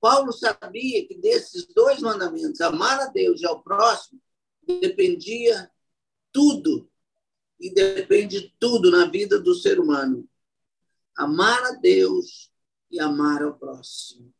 Paulo 0.00 0.32
sabia 0.32 1.06
que 1.06 1.18
desses 1.18 1.66
dois 1.66 2.00
mandamentos, 2.00 2.62
amar 2.62 2.98
a 3.00 3.06
Deus 3.08 3.42
e 3.42 3.46
ao 3.46 3.62
próximo, 3.62 4.22
dependia 4.80 5.70
tudo. 6.32 6.90
E 7.60 7.74
depende 7.74 8.56
tudo 8.58 8.90
na 8.90 9.04
vida 9.04 9.38
do 9.38 9.54
ser 9.54 9.78
humano. 9.78 10.26
Amar 11.14 11.62
a 11.62 11.72
Deus 11.72 12.55
e 12.90 13.00
amar 13.00 13.42
ao 13.42 13.58
próximo. 13.58 14.32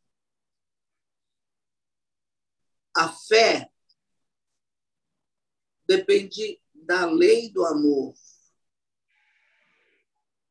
A 2.94 3.08
fé 3.08 3.70
depende 5.86 6.60
da 6.74 7.06
lei 7.06 7.50
do 7.50 7.64
amor. 7.64 8.14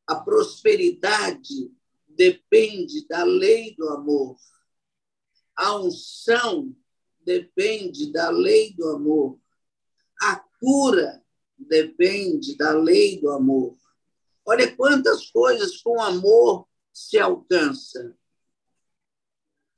A 0.06 0.14
prosperidade 0.14 1.74
depende 2.06 3.06
da 3.08 3.24
lei 3.24 3.74
do 3.74 3.88
amor. 3.88 4.38
A 5.56 5.76
unção 5.76 6.74
depende 7.20 8.12
da 8.12 8.30
lei 8.30 8.72
do 8.74 8.88
amor. 8.88 9.40
A 10.22 10.36
cura 10.60 11.24
depende 11.58 12.56
da 12.56 12.72
lei 12.72 13.20
do 13.20 13.30
amor. 13.30 13.76
Olha 14.44 14.74
quantas 14.76 15.30
coisas 15.30 15.78
com 15.78 16.00
amor 16.00 16.68
se 16.96 17.18
alcança. 17.18 18.16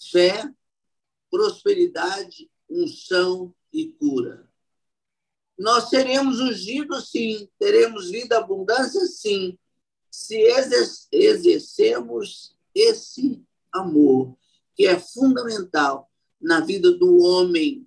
Fé, 0.01 0.49
prosperidade, 1.29 2.49
unção 2.71 3.53
e 3.73 3.89
cura. 3.89 4.49
Nós 5.59 5.91
seremos 5.91 6.39
ungidos, 6.39 7.11
sim, 7.11 7.51
teremos 7.59 8.09
vida 8.09 8.39
abundância, 8.39 9.05
sim, 9.07 9.59
se 10.09 10.41
exercemos 11.11 12.57
esse 12.73 13.45
amor, 13.73 14.39
que 14.77 14.87
é 14.87 14.97
fundamental 14.97 16.09
na 16.41 16.61
vida 16.61 16.93
do 16.93 17.19
homem, 17.19 17.85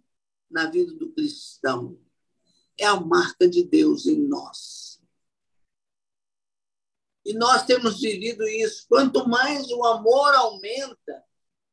na 0.50 0.70
vida 0.70 0.94
do 0.94 1.10
cristão. 1.14 1.98
É 2.78 2.86
a 2.86 3.00
marca 3.00 3.48
de 3.48 3.64
Deus 3.64 4.06
em 4.06 4.20
nós. 4.28 4.81
E 7.26 7.34
nós 7.34 7.66
temos 7.66 8.00
vivido 8.00 8.48
isso. 8.48 8.86
Quanto 8.88 9.28
mais 9.28 9.70
o 9.72 9.86
amor 9.86 10.34
aumenta, 10.34 11.24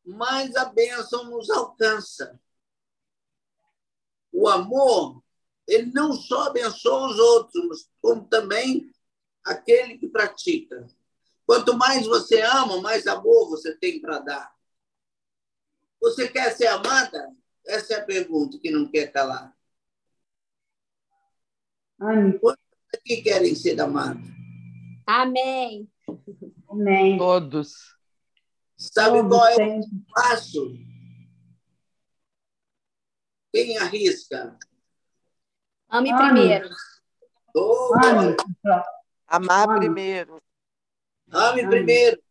mais 0.04 0.54
a 0.56 0.66
bênção 0.66 1.24
nos 1.30 1.48
alcança. 1.50 2.38
O 4.32 4.48
amor, 4.48 5.22
ele 5.66 5.90
não 5.92 6.12
só 6.12 6.48
abençoa 6.48 7.08
os 7.08 7.18
outros, 7.18 7.88
como 8.00 8.26
também 8.26 8.92
aquele 9.44 9.98
que 9.98 10.08
pratica. 10.08 10.86
Quanto 11.46 11.76
mais 11.76 12.06
você 12.06 12.42
ama, 12.42 12.80
mais 12.80 13.06
amor 13.06 13.48
você 13.48 13.74
tem 13.74 14.00
para 14.00 14.18
dar. 14.18 14.54
Você 16.00 16.28
quer 16.28 16.54
ser 16.54 16.66
amada? 16.66 17.34
Essa 17.66 17.94
é 17.94 17.96
a 18.00 18.04
pergunta 18.04 18.58
que 18.58 18.70
não 18.70 18.88
quer 18.88 19.10
calar. 19.10 19.56
Amém. 21.98 22.38
Quantos 22.38 22.62
aqui 22.94 23.22
querem 23.22 23.54
ser 23.54 23.80
amados? 23.80 24.37
Amém. 25.08 25.90
Amém. 26.68 27.16
Todos. 27.16 27.96
Sabe 28.76 29.18
Todos 29.22 29.38
qual 29.38 29.48
é 29.48 29.78
o 29.80 29.82
passo? 30.12 30.74
Quem 33.50 33.78
arrisca? 33.78 34.54
Ame 35.88 36.12
Ame. 36.12 36.18
primeiro. 36.42 36.68
Oh, 37.56 37.94
Ame. 38.04 38.36
Amar 39.26 39.70
Ame. 39.70 39.78
primeiro. 39.78 40.42
ame 41.32 41.62
Ame. 41.62 41.70
primeiro. 41.70 42.22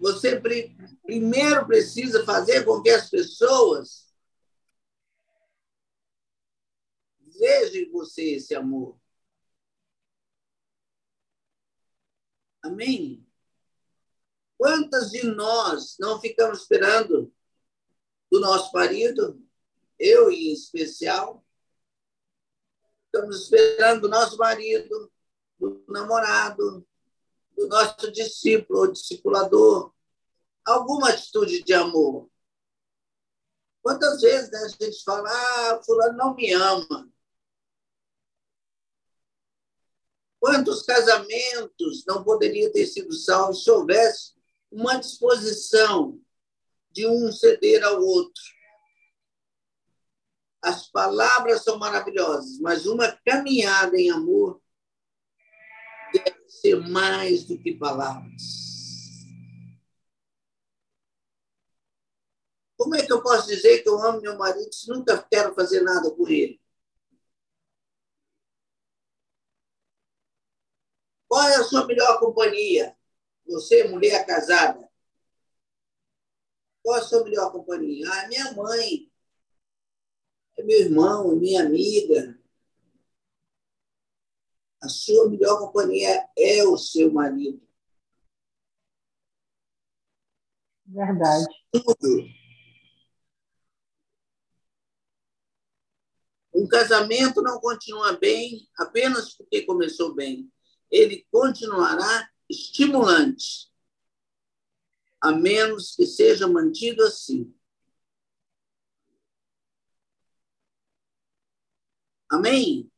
Você 0.00 0.40
pri- 0.40 0.76
primeiro 1.04 1.66
precisa 1.68 2.24
fazer 2.24 2.64
com 2.64 2.82
que 2.82 2.90
as 2.90 3.08
pessoas 3.08 4.12
vejam 7.38 7.82
em 7.82 7.90
você 7.92 8.34
esse 8.34 8.56
amor. 8.56 8.98
Amém? 12.66 13.24
Quantas 14.58 15.10
de 15.10 15.22
nós 15.22 15.96
não 16.00 16.20
ficamos 16.20 16.62
esperando 16.62 17.32
do 18.28 18.40
nosso 18.40 18.72
marido, 18.72 19.40
eu 19.96 20.30
em 20.32 20.52
especial, 20.52 21.44
estamos 23.04 23.42
esperando 23.42 24.02
do 24.02 24.08
nosso 24.08 24.36
marido, 24.36 25.12
do 25.60 25.84
namorado, 25.88 26.84
do 27.56 27.68
nosso 27.68 28.10
discípulo 28.10 28.80
ou 28.80 28.92
discipulador, 28.92 29.94
alguma 30.64 31.10
atitude 31.10 31.62
de 31.62 31.72
amor. 31.72 32.28
Quantas 33.80 34.20
vezes 34.20 34.50
né, 34.50 34.58
a 34.58 34.68
gente 34.68 35.04
fala, 35.04 35.30
ah, 35.30 35.82
fulano 35.84 36.18
não 36.18 36.34
me 36.34 36.52
ama. 36.52 37.08
Quantos 40.46 40.82
casamentos 40.82 42.04
não 42.06 42.22
poderiam 42.22 42.70
ter 42.70 42.86
sido 42.86 43.12
salvos 43.12 43.64
se 43.64 43.70
houvesse 43.72 44.32
uma 44.70 44.94
disposição 44.94 46.20
de 46.92 47.04
um 47.04 47.32
ceder 47.32 47.82
ao 47.82 48.00
outro? 48.00 48.44
As 50.62 50.86
palavras 50.86 51.64
são 51.64 51.80
maravilhosas, 51.80 52.60
mas 52.60 52.86
uma 52.86 53.10
caminhada 53.26 53.98
em 53.98 54.08
amor 54.08 54.62
deve 56.12 56.48
ser 56.48 56.76
mais 56.76 57.42
do 57.42 57.58
que 57.58 57.74
palavras. 57.74 58.42
Como 62.76 62.94
é 62.94 63.04
que 63.04 63.12
eu 63.12 63.20
posso 63.20 63.48
dizer 63.48 63.82
que 63.82 63.88
eu 63.88 64.00
amo 64.00 64.20
meu 64.20 64.38
marido 64.38 64.72
se 64.72 64.88
nunca 64.88 65.20
quero 65.28 65.52
fazer 65.56 65.80
nada 65.80 66.08
por 66.12 66.30
ele? 66.30 66.60
Qual 71.36 71.48
é 71.50 71.56
a 71.56 71.64
sua 71.64 71.86
melhor 71.86 72.18
companhia? 72.18 72.96
Você, 73.46 73.86
mulher 73.88 74.24
casada. 74.24 74.90
Qual 76.82 76.96
é 76.96 77.00
a 77.00 77.02
sua 77.02 77.22
melhor 77.24 77.52
companhia? 77.52 78.10
Ah, 78.10 78.26
minha 78.26 78.54
mãe. 78.54 79.12
É 80.56 80.62
meu 80.62 80.80
irmão, 80.80 81.32
é 81.32 81.34
minha 81.34 81.62
amiga. 81.62 82.40
A 84.82 84.88
sua 84.88 85.28
melhor 85.28 85.58
companhia 85.58 86.26
é 86.38 86.64
o 86.64 86.78
seu 86.78 87.12
marido. 87.12 87.60
Verdade. 90.86 91.54
Tudo. 91.70 92.24
Um 96.54 96.66
casamento 96.66 97.42
não 97.42 97.60
continua 97.60 98.16
bem 98.16 98.66
apenas 98.78 99.34
porque 99.34 99.66
começou 99.66 100.14
bem. 100.14 100.50
Ele 100.90 101.26
continuará 101.30 102.28
estimulante, 102.48 103.70
a 105.20 105.32
menos 105.32 105.94
que 105.94 106.06
seja 106.06 106.46
mantido 106.46 107.02
assim. 107.02 107.52
Amém? 112.30 112.90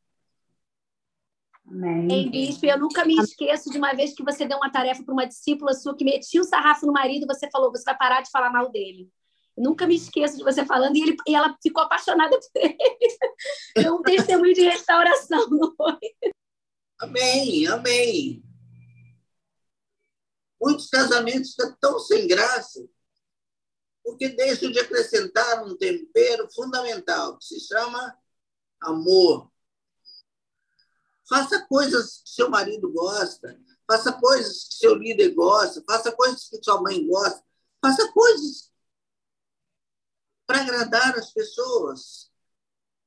Amém. 1.70 2.09
Ei, 2.11 2.30
bispo, 2.30 2.64
eu 2.64 2.78
nunca 2.78 3.05
me 3.05 3.14
esqueço 3.14 3.70
de 3.70 3.76
uma 3.76 3.93
vez 3.93 4.14
que 4.14 4.24
você 4.24 4.47
deu 4.47 4.57
uma 4.57 4.70
tarefa 4.70 5.03
para 5.03 5.12
uma 5.12 5.26
discípula 5.26 5.74
sua 5.74 5.95
que 5.95 6.05
metia 6.05 6.41
o 6.41 6.45
sarrafo 6.45 6.86
no 6.86 6.93
marido 6.93 7.24
e 7.24 7.26
você 7.26 7.49
falou, 7.51 7.70
você 7.70 7.84
vai 7.84 7.97
parar 7.97 8.22
de 8.22 8.30
falar 8.30 8.51
mal 8.51 8.70
dele. 8.70 9.11
Eu 9.57 9.64
nunca 9.64 9.86
me 9.86 9.97
esqueço 9.97 10.36
de 10.39 10.45
você 10.45 10.64
falando 10.64 10.97
e, 10.97 11.03
ele, 11.03 11.16
e 11.26 11.34
ela 11.34 11.55
ficou 11.62 11.82
apaixonada 11.82 12.39
por 12.39 12.62
ele. 12.62 12.76
É 13.76 13.93
um 13.93 14.03
testemunho 14.03 14.55
de 14.55 14.62
restauração, 14.62 15.49
não 15.51 15.74
foi? 15.76 15.99
Amém, 16.99 17.66
amém. 17.68 18.44
Muitos 20.61 20.88
casamentos 20.88 21.53
ficam 21.53 21.76
tão 21.80 21.99
sem 22.01 22.26
graça 22.26 22.88
porque 24.03 24.30
deixam 24.30 24.72
de 24.72 24.80
acrescentar 24.80 25.64
um 25.64 25.76
tempero 25.76 26.51
fundamental 26.51 27.36
que 27.36 27.44
se 27.44 27.61
chama 27.61 28.18
amor. 28.80 29.53
Faça 31.28 31.66
coisas 31.66 32.22
que 32.22 32.30
seu 32.30 32.49
marido 32.49 32.90
gosta, 32.90 33.61
faça 33.86 34.12
coisas 34.14 34.64
que 34.64 34.74
seu 34.76 34.94
líder 34.94 35.34
gosta, 35.34 35.84
faça 35.86 36.11
coisas 36.11 36.49
que 36.49 36.62
sua 36.62 36.80
mãe 36.80 37.07
gosta, 37.07 37.44
faça 37.82 38.11
coisas 38.12 38.72
para 40.46 40.62
agradar 40.62 41.18
as 41.18 41.30
pessoas, 41.30 42.32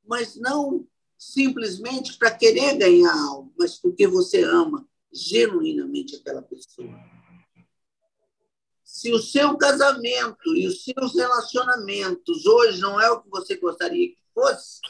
mas 0.03 0.35
não 0.35 0.87
simplesmente 1.21 2.17
para 2.17 2.35
querer 2.35 2.79
ganhar 2.79 3.13
algo, 3.13 3.53
mas 3.55 3.77
porque 3.77 4.07
você 4.07 4.43
ama 4.43 4.89
genuinamente 5.13 6.15
aquela 6.15 6.41
pessoa. 6.41 6.99
Se 8.83 9.11
o 9.13 9.19
seu 9.19 9.55
casamento 9.55 10.55
e 10.55 10.65
os 10.65 10.83
seus 10.83 11.15
relacionamentos 11.15 12.47
hoje 12.47 12.81
não 12.81 12.99
é 12.99 13.11
o 13.11 13.21
que 13.21 13.29
você 13.29 13.55
gostaria 13.55 14.09
que 14.09 14.21
fosse, 14.33 14.81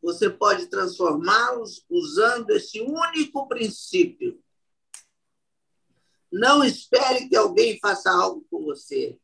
você 0.00 0.30
pode 0.30 0.68
transformá-los 0.68 1.84
usando 1.90 2.50
esse 2.50 2.80
único 2.80 3.48
princípio. 3.48 4.40
Não 6.30 6.62
espere 6.62 7.28
que 7.28 7.34
alguém 7.34 7.80
faça 7.80 8.12
algo 8.12 8.46
por 8.48 8.62
você. 8.62 9.18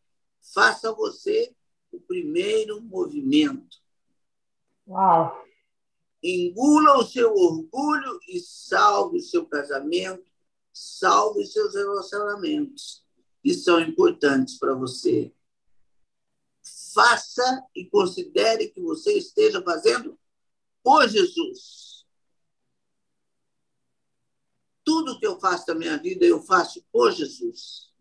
Faça 0.52 0.92
você 0.92 1.54
o 1.92 2.00
primeiro 2.00 2.80
movimento. 2.80 3.78
Uau! 4.88 5.45
Engula 6.22 6.98
o 6.98 7.06
seu 7.06 7.32
orgulho 7.32 8.18
e 8.28 8.40
salve 8.40 9.18
o 9.18 9.22
seu 9.22 9.46
casamento, 9.46 10.24
salve 10.72 11.42
os 11.42 11.52
seus 11.52 11.74
relacionamentos, 11.74 13.04
que 13.42 13.54
são 13.54 13.80
importantes 13.80 14.58
para 14.58 14.74
você. 14.74 15.32
Faça 16.94 17.66
e 17.74 17.84
considere 17.84 18.68
que 18.68 18.80
você 18.80 19.12
esteja 19.16 19.62
fazendo 19.62 20.18
por 20.82 21.08
Jesus. 21.08 22.06
Tudo 24.84 25.18
que 25.18 25.26
eu 25.26 25.38
faço 25.38 25.66
na 25.68 25.74
minha 25.74 25.98
vida, 25.98 26.24
eu 26.24 26.40
faço 26.40 26.84
por 26.92 27.10
Jesus. 27.12 27.92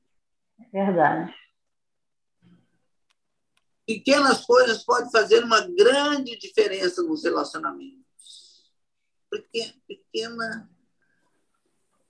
Verdade. 0.72 1.34
Pequenas 3.86 4.46
coisas 4.46 4.84
podem 4.84 5.12
fazer 5.12 5.44
uma 5.44 5.62
grande 5.62 6.38
diferença 6.38 7.04
nos 7.04 7.24
relacionamentos. 7.24 8.05
Pequena, 9.42 10.70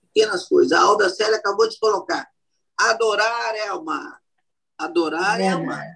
pequenas 0.02 0.48
coisas. 0.48 0.72
A 0.72 0.82
Alda 0.82 1.08
Célia 1.08 1.36
acabou 1.36 1.68
de 1.68 1.78
colocar. 1.78 2.30
Adorar 2.76 3.54
é 3.54 3.68
amar. 3.68 4.22
Adorar 4.78 5.40
é 5.40 5.48
amar. 5.48 5.86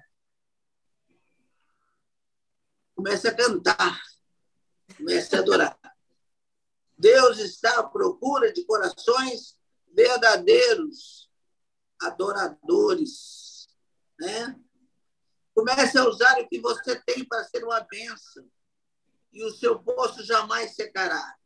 Comece 2.95 3.27
a 3.27 3.35
cantar. 3.35 4.01
Comece 4.97 5.35
a 5.35 5.39
adorar. 5.39 5.79
Deus 6.97 7.39
está 7.39 7.79
à 7.79 7.83
procura 7.83 8.53
de 8.53 8.63
corações 8.63 9.59
verdadeiros, 9.91 11.31
adoradores. 11.99 13.67
Né? 14.19 14.55
Comece 15.53 15.97
a 15.97 16.07
usar 16.07 16.39
o 16.39 16.47
que 16.47 16.59
você 16.59 16.99
tem 17.01 17.25
para 17.25 17.43
ser 17.45 17.63
uma 17.63 17.79
bênção. 17.81 18.47
E 19.31 19.43
o 19.43 19.51
seu 19.51 19.79
poço 19.79 20.23
jamais 20.23 20.75
secará. 20.75 21.37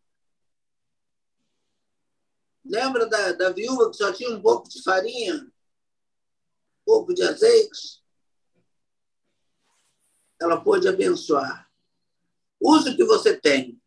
Lembra 2.63 3.07
da, 3.07 3.31
da 3.33 3.49
viúva 3.51 3.91
que 3.91 3.97
só 3.97 4.11
tinha 4.11 4.31
um 4.31 4.41
pouco 4.41 4.67
de 4.67 4.81
farinha? 4.81 5.35
Um 5.35 5.51
pouco 6.83 7.13
de 7.13 7.21
azeite? 7.21 8.03
Ela 10.41 10.59
pôde 10.59 10.87
abençoar. 10.87 11.69
Use 12.59 12.89
o 12.89 12.95
que 12.95 13.03
você 13.03 13.39
tem. 13.39 13.79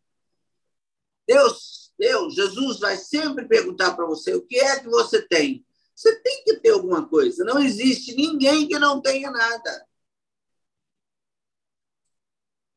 Deus, 1.26 1.92
Deus, 1.98 2.34
Jesus 2.34 2.78
vai 2.78 2.96
sempre 2.96 3.46
perguntar 3.46 3.94
para 3.94 4.06
você 4.06 4.34
o 4.34 4.46
que 4.46 4.56
é 4.56 4.80
que 4.80 4.88
você 4.88 5.20
tem. 5.26 5.66
Você 5.94 6.14
tem 6.20 6.44
que 6.44 6.60
ter 6.60 6.70
alguma 6.70 7.08
coisa. 7.08 7.44
Não 7.44 7.58
existe 7.58 8.14
ninguém 8.14 8.68
que 8.68 8.78
não 8.78 9.02
tenha 9.02 9.30
nada. 9.32 9.88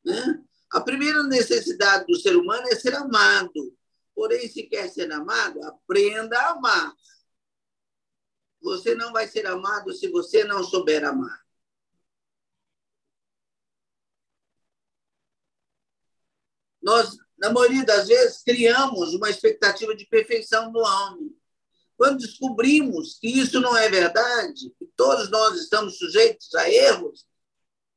Né? 0.04 0.41
A 0.72 0.80
primeira 0.80 1.22
necessidade 1.24 2.06
do 2.06 2.16
ser 2.16 2.36
humano 2.36 2.66
é 2.68 2.74
ser 2.74 2.94
amado. 2.94 3.76
Porém, 4.14 4.48
se 4.48 4.64
quer 4.64 4.88
ser 4.88 5.10
amado, 5.12 5.62
aprenda 5.64 6.38
a 6.38 6.50
amar. 6.50 6.94
Você 8.62 8.94
não 8.94 9.12
vai 9.12 9.26
ser 9.26 9.46
amado 9.46 9.92
se 9.92 10.08
você 10.08 10.44
não 10.44 10.62
souber 10.62 11.04
amar. 11.04 11.42
Nós, 16.80 17.16
na 17.38 17.50
maioria 17.50 17.84
das 17.84 18.08
vezes, 18.08 18.42
criamos 18.42 19.14
uma 19.14 19.30
expectativa 19.30 19.94
de 19.94 20.06
perfeição 20.06 20.72
no 20.72 20.80
homem. 20.80 21.36
Quando 21.96 22.18
descobrimos 22.18 23.18
que 23.18 23.28
isso 23.28 23.60
não 23.60 23.76
é 23.76 23.88
verdade, 23.88 24.70
que 24.78 24.86
todos 24.96 25.30
nós 25.30 25.60
estamos 25.60 25.98
sujeitos 25.98 26.52
a 26.54 26.68
erros, 26.68 27.24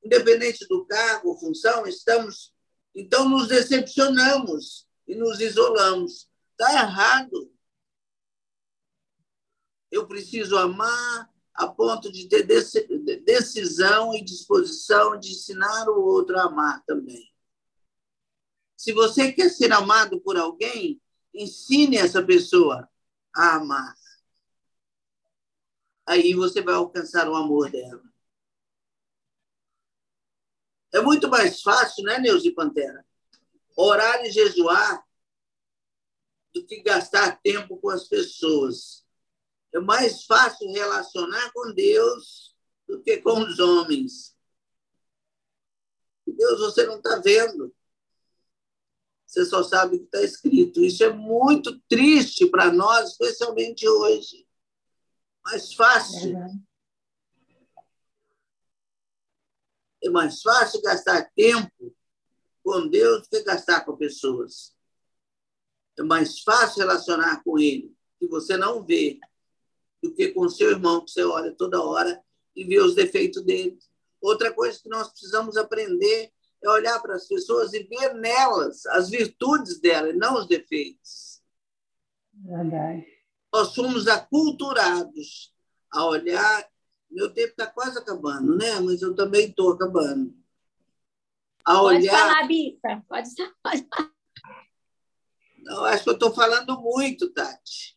independente 0.03 0.67
do 0.67 0.85
cargo 0.85 1.29
ou 1.29 1.39
função, 1.39 1.87
estamos, 1.87 2.53
então 2.95 3.27
nos 3.27 3.49
decepcionamos 3.49 4.87
e 5.05 5.15
nos 5.15 5.39
isolamos. 5.41 6.29
Está 6.51 6.73
errado. 6.73 7.53
Eu 9.91 10.07
preciso 10.07 10.57
amar 10.57 11.29
a 11.53 11.67
ponto 11.67 12.11
de 12.11 12.27
ter 12.27 12.43
decisão 13.23 14.13
e 14.13 14.23
disposição 14.23 15.19
de 15.19 15.31
ensinar 15.31 15.89
o 15.89 16.01
outro 16.01 16.37
a 16.37 16.43
amar 16.43 16.83
também. 16.85 17.33
Se 18.75 18.93
você 18.93 19.31
quer 19.31 19.49
ser 19.49 19.71
amado 19.71 20.19
por 20.21 20.37
alguém, 20.37 21.01
ensine 21.33 21.97
essa 21.97 22.23
pessoa 22.23 22.89
a 23.33 23.55
amar. 23.55 23.95
Aí 26.05 26.33
você 26.33 26.61
vai 26.61 26.75
alcançar 26.75 27.27
o 27.27 27.35
amor 27.35 27.71
dela. 27.71 28.03
É 30.95 31.01
muito 31.01 31.29
mais 31.29 31.61
fácil, 31.61 32.03
né, 32.03 32.19
Neuzi 32.19 32.51
Pantera? 32.51 33.05
Orar 33.75 34.25
e 34.25 34.31
jejuar 34.31 35.05
do 36.53 36.65
que 36.65 36.81
gastar 36.81 37.39
tempo 37.41 37.77
com 37.77 37.89
as 37.89 38.07
pessoas. 38.07 39.05
É 39.73 39.79
mais 39.79 40.23
fácil 40.23 40.71
relacionar 40.71 41.51
com 41.51 41.73
Deus 41.73 42.55
do 42.87 43.01
que 43.01 43.17
com 43.17 43.39
os 43.39 43.59
homens. 43.59 44.35
Deus 46.25 46.59
você 46.59 46.85
não 46.85 46.97
está 46.97 47.19
vendo 47.19 47.73
você 49.35 49.45
só 49.45 49.63
sabe 49.63 49.97
o 49.97 49.99
que 49.99 50.05
está 50.05 50.21
escrito. 50.21 50.81
Isso 50.81 51.03
é 51.03 51.11
muito 51.11 51.77
triste 51.89 52.45
para 52.45 52.71
nós, 52.71 53.11
especialmente 53.11 53.87
hoje. 53.87 54.47
Mais 55.43 55.73
fácil. 55.73 56.37
É 56.37 56.74
mais 60.09 60.41
fácil 60.41 60.81
gastar 60.81 61.31
tempo 61.35 61.95
com 62.63 62.87
Deus 62.87 63.23
do 63.23 63.29
que 63.29 63.43
gastar 63.43 63.81
com 63.81 63.95
pessoas. 63.95 64.75
É 65.97 66.03
mais 66.03 66.41
fácil 66.41 66.79
relacionar 66.79 67.43
com 67.43 67.57
Ele, 67.57 67.95
que 68.19 68.27
você 68.27 68.57
não 68.57 68.83
vê, 68.83 69.19
do 70.01 70.13
que 70.13 70.29
com 70.29 70.49
seu 70.49 70.71
irmão, 70.71 71.03
que 71.03 71.11
você 71.11 71.23
olha 71.23 71.51
toda 71.55 71.81
hora 71.81 72.21
e 72.55 72.63
vê 72.63 72.79
os 72.79 72.95
defeitos 72.95 73.43
dele. 73.43 73.77
Outra 74.21 74.53
coisa 74.53 74.79
que 74.81 74.89
nós 74.89 75.09
precisamos 75.09 75.57
aprender 75.57 76.31
é 76.63 76.69
olhar 76.69 76.99
para 77.01 77.15
as 77.15 77.27
pessoas 77.27 77.73
e 77.73 77.83
ver 77.83 78.13
nelas 78.15 78.85
as 78.87 79.09
virtudes 79.09 79.79
delas, 79.79 80.15
e 80.15 80.17
não 80.17 80.35
os 80.35 80.47
defeitos. 80.47 81.41
Verdade. 82.33 83.05
Nós 83.53 83.69
somos 83.69 84.07
aculturados 84.07 85.53
a 85.91 86.05
olhar. 86.05 86.67
Meu 87.09 87.33
tempo 87.33 87.49
está 87.49 87.67
quase 87.67 87.97
acabando, 87.97 88.57
né? 88.57 88.79
Mas 88.81 89.01
eu 89.01 89.15
também 89.15 89.47
estou 89.47 89.71
acabando. 89.73 90.33
a 91.63 91.75
Pode 91.75 91.97
olhar. 91.97 92.17
falar, 92.17 92.47
Bica. 92.47 93.03
Pode 93.07 93.29
pode 93.63 93.87
falar. 93.89 94.11
Não, 95.63 95.85
acho 95.85 96.03
que 96.03 96.09
eu 96.09 96.13
estou 96.13 96.33
falando 96.33 96.79
muito, 96.81 97.31
Tati. 97.33 97.95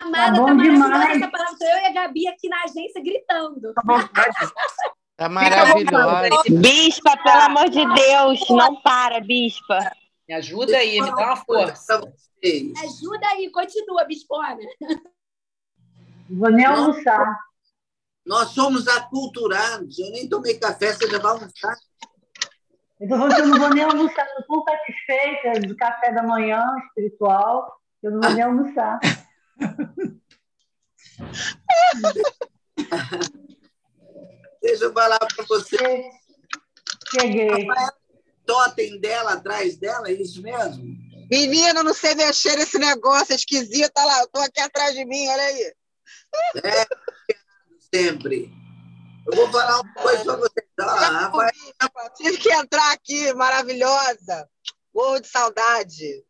Amada, 0.00 0.38
bom 0.38 0.46
tá 0.46 0.54
maravilhosa 0.54 0.88
demais. 0.88 1.16
essa 1.22 1.30
palavra. 1.30 1.58
Tô 1.58 1.64
eu 1.64 1.76
e 1.76 1.86
a 1.86 1.92
Gabi 1.92 2.28
aqui 2.28 2.48
na 2.48 2.62
agência 2.64 3.02
gritando. 3.02 3.72
Tá 5.16 5.28
maravilhosa. 5.28 6.28
Bispa, 6.60 7.16
pelo 7.22 7.40
amor 7.42 7.68
de 7.68 7.84
Deus, 7.94 8.48
não 8.50 8.80
para, 8.80 9.20
bispa. 9.20 9.78
Me 10.28 10.34
ajuda 10.34 10.76
aí, 10.76 11.00
me 11.00 11.10
dá 11.10 11.26
uma 11.26 11.36
força. 11.36 12.00
Vocês. 12.00 12.72
Ajuda 12.84 13.26
aí, 13.28 13.50
continua, 13.50 14.04
Bispona. 14.04 14.58
Vou 16.30 16.50
nem 16.50 16.64
almoçar. 16.64 17.47
Nós 18.28 18.50
somos 18.50 18.86
aculturados. 18.86 19.98
Eu 19.98 20.10
nem 20.10 20.28
tomei 20.28 20.58
café, 20.58 20.92
você 20.92 21.08
já 21.08 21.18
vai 21.18 21.32
almoçar. 21.32 21.74
Eu 23.00 23.08
que 23.08 23.14
eu 23.40 23.46
não 23.46 23.58
vou 23.58 23.70
nem 23.70 23.82
almoçar. 23.82 24.26
Eu 24.36 24.46
tão 24.46 24.62
satisfeita 24.64 25.60
do 25.66 25.74
café 25.74 26.12
da 26.12 26.22
manhã 26.22 26.62
espiritual. 26.86 27.80
que 27.98 28.06
Eu 28.06 28.10
não 28.10 28.20
vou 28.20 28.30
nem 28.32 28.42
almoçar. 28.42 29.00
Deixa 34.60 34.84
eu 34.84 34.92
falar 34.92 35.18
para 35.18 35.46
você. 35.46 36.10
Cheguei. 37.10 37.66
Totem 38.44 39.00
dela 39.00 39.32
atrás 39.34 39.78
dela, 39.78 40.08
é 40.08 40.12
isso 40.12 40.42
mesmo? 40.42 40.84
Menino, 41.30 41.82
não 41.82 41.94
sei 41.94 42.14
mexer 42.14 42.56
nesse 42.56 42.78
negócio 42.78 43.34
esquisito. 43.34 43.92
Olha 43.96 44.06
lá, 44.06 44.20
eu 44.20 44.28
tô 44.28 44.38
aqui 44.40 44.60
atrás 44.60 44.94
de 44.94 45.06
mim, 45.06 45.26
olha 45.28 45.42
aí. 45.42 45.74
É, 46.64 46.86
sempre. 47.94 48.50
Eu 49.26 49.36
vou 49.36 49.50
falar 49.50 49.80
uma 49.80 49.94
coisa 49.94 50.24
para 50.24 50.36
você. 50.36 50.68
Ah, 50.80 51.30
Tive 52.16 52.38
que 52.38 52.52
entrar 52.52 52.92
aqui, 52.92 53.32
maravilhosa. 53.34 54.48
Morro 54.94 55.20
de 55.20 55.28
saudade. 55.28 56.24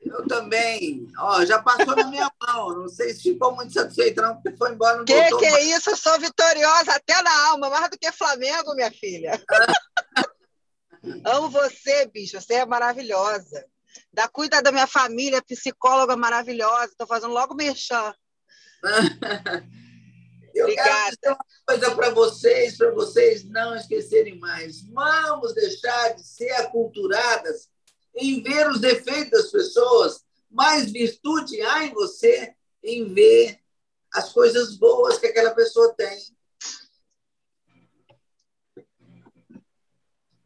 eu 0.00 0.26
também. 0.26 1.06
Ó, 1.18 1.44
já 1.44 1.60
passou 1.62 1.94
na 1.94 2.06
minha 2.06 2.30
mão. 2.46 2.74
Não 2.74 2.88
sei 2.88 3.12
se 3.12 3.22
ficou 3.32 3.54
muito 3.54 3.72
satisfeito, 3.74 4.22
não, 4.22 4.34
porque 4.40 4.56
foi 4.56 4.72
embora 4.72 4.96
não 4.98 5.04
Que 5.04 5.14
voltou 5.14 5.38
que 5.40 5.46
é 5.46 5.50
mais. 5.50 5.66
isso? 5.66 5.90
Eu 5.90 5.96
sou 5.96 6.18
vitoriosa 6.18 6.92
até 6.94 7.20
na 7.22 7.48
alma, 7.48 7.68
mais 7.68 7.90
do 7.90 7.98
que 7.98 8.10
Flamengo, 8.12 8.74
minha 8.74 8.90
filha. 8.90 9.32
Amo 11.26 11.48
você, 11.50 12.06
bicho. 12.06 12.40
Você 12.40 12.54
é 12.54 12.66
maravilhosa. 12.66 13.64
Da 14.12 14.26
cuida 14.28 14.62
da 14.62 14.72
minha 14.72 14.86
família, 14.86 15.42
psicóloga 15.42 16.16
maravilhosa. 16.16 16.86
Estou 16.86 17.06
fazendo 17.06 17.32
logo 17.34 17.54
merchan. 17.54 18.14
Eu 20.54 20.64
Obrigada. 20.64 20.90
quero 20.90 21.16
dizer 21.16 21.28
uma 21.28 21.38
coisa 21.66 21.94
para 21.94 22.10
vocês, 22.10 22.76
para 22.76 22.90
vocês 22.92 23.44
não 23.44 23.76
esquecerem 23.76 24.38
mais. 24.38 24.82
Vamos 24.82 25.54
deixar 25.54 26.14
de 26.14 26.26
ser 26.26 26.50
aculturadas 26.52 27.68
em 28.14 28.42
ver 28.42 28.68
os 28.68 28.80
defeitos 28.80 29.30
das 29.30 29.50
pessoas. 29.50 30.24
Mais 30.50 30.90
virtude 30.90 31.60
há 31.60 31.84
em 31.84 31.92
você 31.92 32.54
em 32.82 33.12
ver 33.12 33.60
as 34.12 34.32
coisas 34.32 34.76
boas 34.76 35.18
que 35.18 35.26
aquela 35.26 35.54
pessoa 35.54 35.94
tem. 35.94 36.18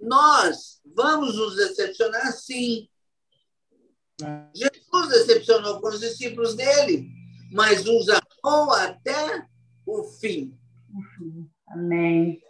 Nós 0.01 0.81
vamos 0.85 1.37
nos 1.37 1.57
decepcionar, 1.57 2.33
sim. 2.33 2.89
Jesus 4.55 5.09
decepcionou 5.09 5.81
com 5.81 5.89
os 5.89 6.01
discípulos 6.01 6.55
dele, 6.55 7.09
mas 7.53 7.87
os 7.87 8.07
amou 8.09 8.73
até 8.73 9.47
o 9.87 10.05
fim. 10.05 10.59
Amém. 11.69 12.43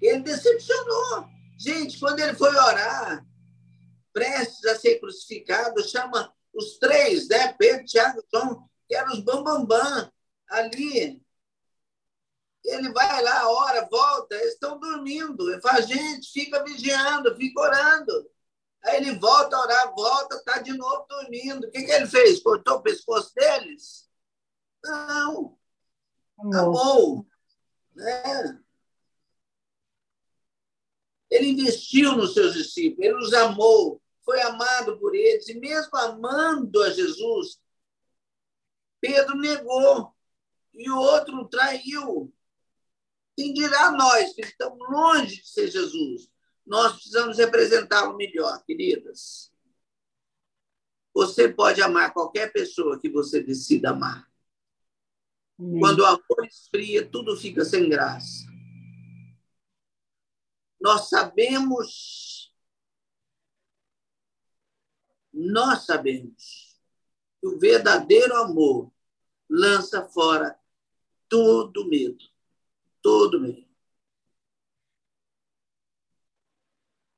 Ele 0.00 0.20
decepcionou. 0.20 1.26
Gente, 1.58 1.98
quando 1.98 2.20
ele 2.20 2.34
foi 2.34 2.54
orar, 2.54 3.26
prestes 4.12 4.64
a 4.66 4.76
ser 4.78 5.00
crucificado, 5.00 5.82
chama 5.82 6.32
os 6.54 6.78
três, 6.78 7.28
né? 7.28 7.52
Pedro, 7.54 7.84
Tiago 7.84 8.22
João, 8.32 8.68
que 8.86 8.94
eram 8.94 9.12
os 9.12 9.20
bambambam 9.20 9.66
bam, 9.66 9.84
bam, 9.84 10.12
ali. 10.50 11.22
Ele 12.64 12.92
vai 12.92 13.22
lá, 13.22 13.50
ora, 13.50 13.88
volta, 13.90 14.34
eles 14.34 14.54
estão 14.54 14.78
dormindo. 14.78 15.50
Ele 15.50 15.60
fala, 15.60 15.82
gente, 15.82 16.30
fica 16.30 16.62
vigiando, 16.62 17.34
fica 17.36 17.60
orando. 17.60 18.30
Aí 18.84 18.96
ele 18.96 19.18
volta 19.18 19.56
a 19.56 19.60
orar, 19.60 19.94
volta, 19.94 20.36
está 20.36 20.58
de 20.58 20.72
novo 20.72 21.06
dormindo. 21.08 21.66
O 21.66 21.70
que, 21.70 21.82
que 21.82 21.90
ele 21.90 22.06
fez? 22.06 22.40
Cortou 22.40 22.76
o 22.76 22.82
pescoço 22.82 23.34
deles? 23.34 24.08
Não, 24.84 25.57
Amor. 26.38 26.56
amou. 26.56 27.26
Né? 27.94 28.62
Ele 31.30 31.48
investiu 31.48 32.16
nos 32.16 32.34
seus 32.34 32.54
discípulos, 32.54 33.04
ele 33.04 33.16
os 33.16 33.32
amou, 33.34 34.00
foi 34.24 34.40
amado 34.42 34.98
por 34.98 35.14
eles, 35.14 35.48
e 35.48 35.54
mesmo 35.58 35.96
amando 35.96 36.82
a 36.82 36.90
Jesus, 36.90 37.60
Pedro 39.00 39.36
negou 39.36 40.14
e 40.74 40.90
o 40.90 40.96
outro 40.96 41.46
traiu. 41.48 42.32
Quem 43.36 43.52
dirá 43.52 43.92
nós 43.92 44.32
que 44.32 44.42
estamos 44.42 44.88
longe 44.90 45.42
de 45.42 45.48
ser 45.48 45.70
Jesus? 45.70 46.30
Nós 46.66 46.92
precisamos 46.92 47.38
representá-lo 47.38 48.16
melhor, 48.16 48.62
queridas. 48.64 49.52
Você 51.14 51.48
pode 51.48 51.80
amar 51.80 52.12
qualquer 52.12 52.52
pessoa 52.52 52.98
que 52.98 53.08
você 53.08 53.42
decida 53.42 53.90
amar. 53.90 54.28
Amém. 55.58 55.80
Quando 55.80 56.00
o 56.00 56.06
amor 56.06 56.46
esfria, 56.46 57.08
tudo 57.08 57.36
fica 57.36 57.64
sem 57.64 57.88
graça. 57.88 58.46
Nós 60.80 61.08
sabemos, 61.08 62.54
nós 65.32 65.84
sabemos 65.84 66.78
que 67.40 67.48
o 67.48 67.58
verdadeiro 67.58 68.36
amor 68.36 68.92
lança 69.50 70.08
fora 70.08 70.58
todo 71.28 71.88
medo, 71.88 72.24
todo 73.02 73.40
medo. 73.40 73.66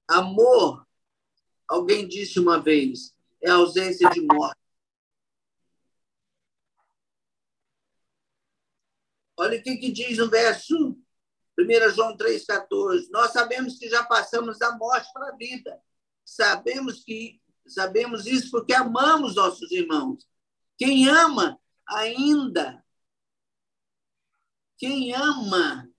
Amor, 0.08 0.86
alguém 1.68 2.08
disse 2.08 2.40
uma 2.40 2.60
vez, 2.60 3.14
é 3.40 3.50
ausência 3.50 4.08
de 4.10 4.20
morte. 4.20 4.59
Olha 9.40 9.58
o 9.58 9.62
que, 9.62 9.78
que 9.78 9.90
diz 9.90 10.18
no 10.18 10.28
verso 10.28 10.76
1 11.58 11.90
João 11.94 12.14
3,14. 12.14 13.08
Nós 13.10 13.32
sabemos 13.32 13.78
que 13.78 13.88
já 13.88 14.04
passamos 14.04 14.58
da 14.58 14.76
morte 14.76 15.10
para 15.14 15.30
a 15.30 15.36
vida. 15.36 15.80
Sabemos 16.22 17.02
que 17.02 17.40
sabemos 17.66 18.26
isso 18.26 18.50
porque 18.50 18.74
amamos 18.74 19.36
nossos 19.36 19.72
irmãos. 19.72 20.28
Quem 20.76 21.08
ama 21.08 21.58
ainda, 21.88 22.84
quem 24.76 25.14
ama, 25.14 25.90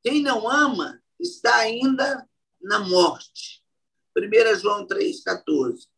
quem 0.00 0.22
não 0.22 0.48
ama, 0.48 1.02
está 1.18 1.56
ainda 1.56 2.24
na 2.62 2.78
morte. 2.78 3.64
1 4.16 4.60
João 4.60 4.86
3,14. 4.86 5.88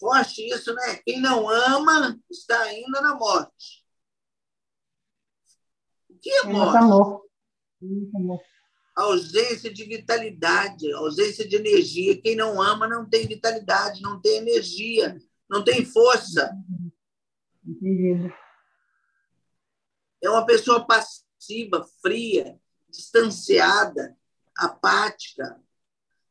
Forte 0.00 0.44
isso, 0.48 0.74
né? 0.74 0.96
Quem 1.04 1.20
não 1.20 1.48
ama 1.48 2.18
está 2.28 2.60
ainda 2.62 3.00
na 3.00 3.14
morte. 3.14 3.77
O 6.18 6.20
que 6.20 6.30
é 6.30 6.38
É 6.38 6.40
amor. 6.40 7.22
Amor. 8.16 8.40
ausência 8.96 9.72
de 9.72 9.84
vitalidade, 9.84 10.92
ausência 10.94 11.46
de 11.46 11.54
energia. 11.54 12.20
Quem 12.20 12.34
não 12.34 12.60
ama 12.60 12.88
não 12.88 13.08
tem 13.08 13.24
vitalidade, 13.24 14.02
não 14.02 14.20
tem 14.20 14.38
energia, 14.38 15.16
não 15.48 15.62
tem 15.62 15.84
força. 15.84 16.52
Entendido. 17.64 18.34
É 20.20 20.28
uma 20.28 20.44
pessoa 20.44 20.84
passiva, 20.84 21.86
fria, 22.02 22.58
distanciada, 22.90 24.18
apática. 24.56 25.62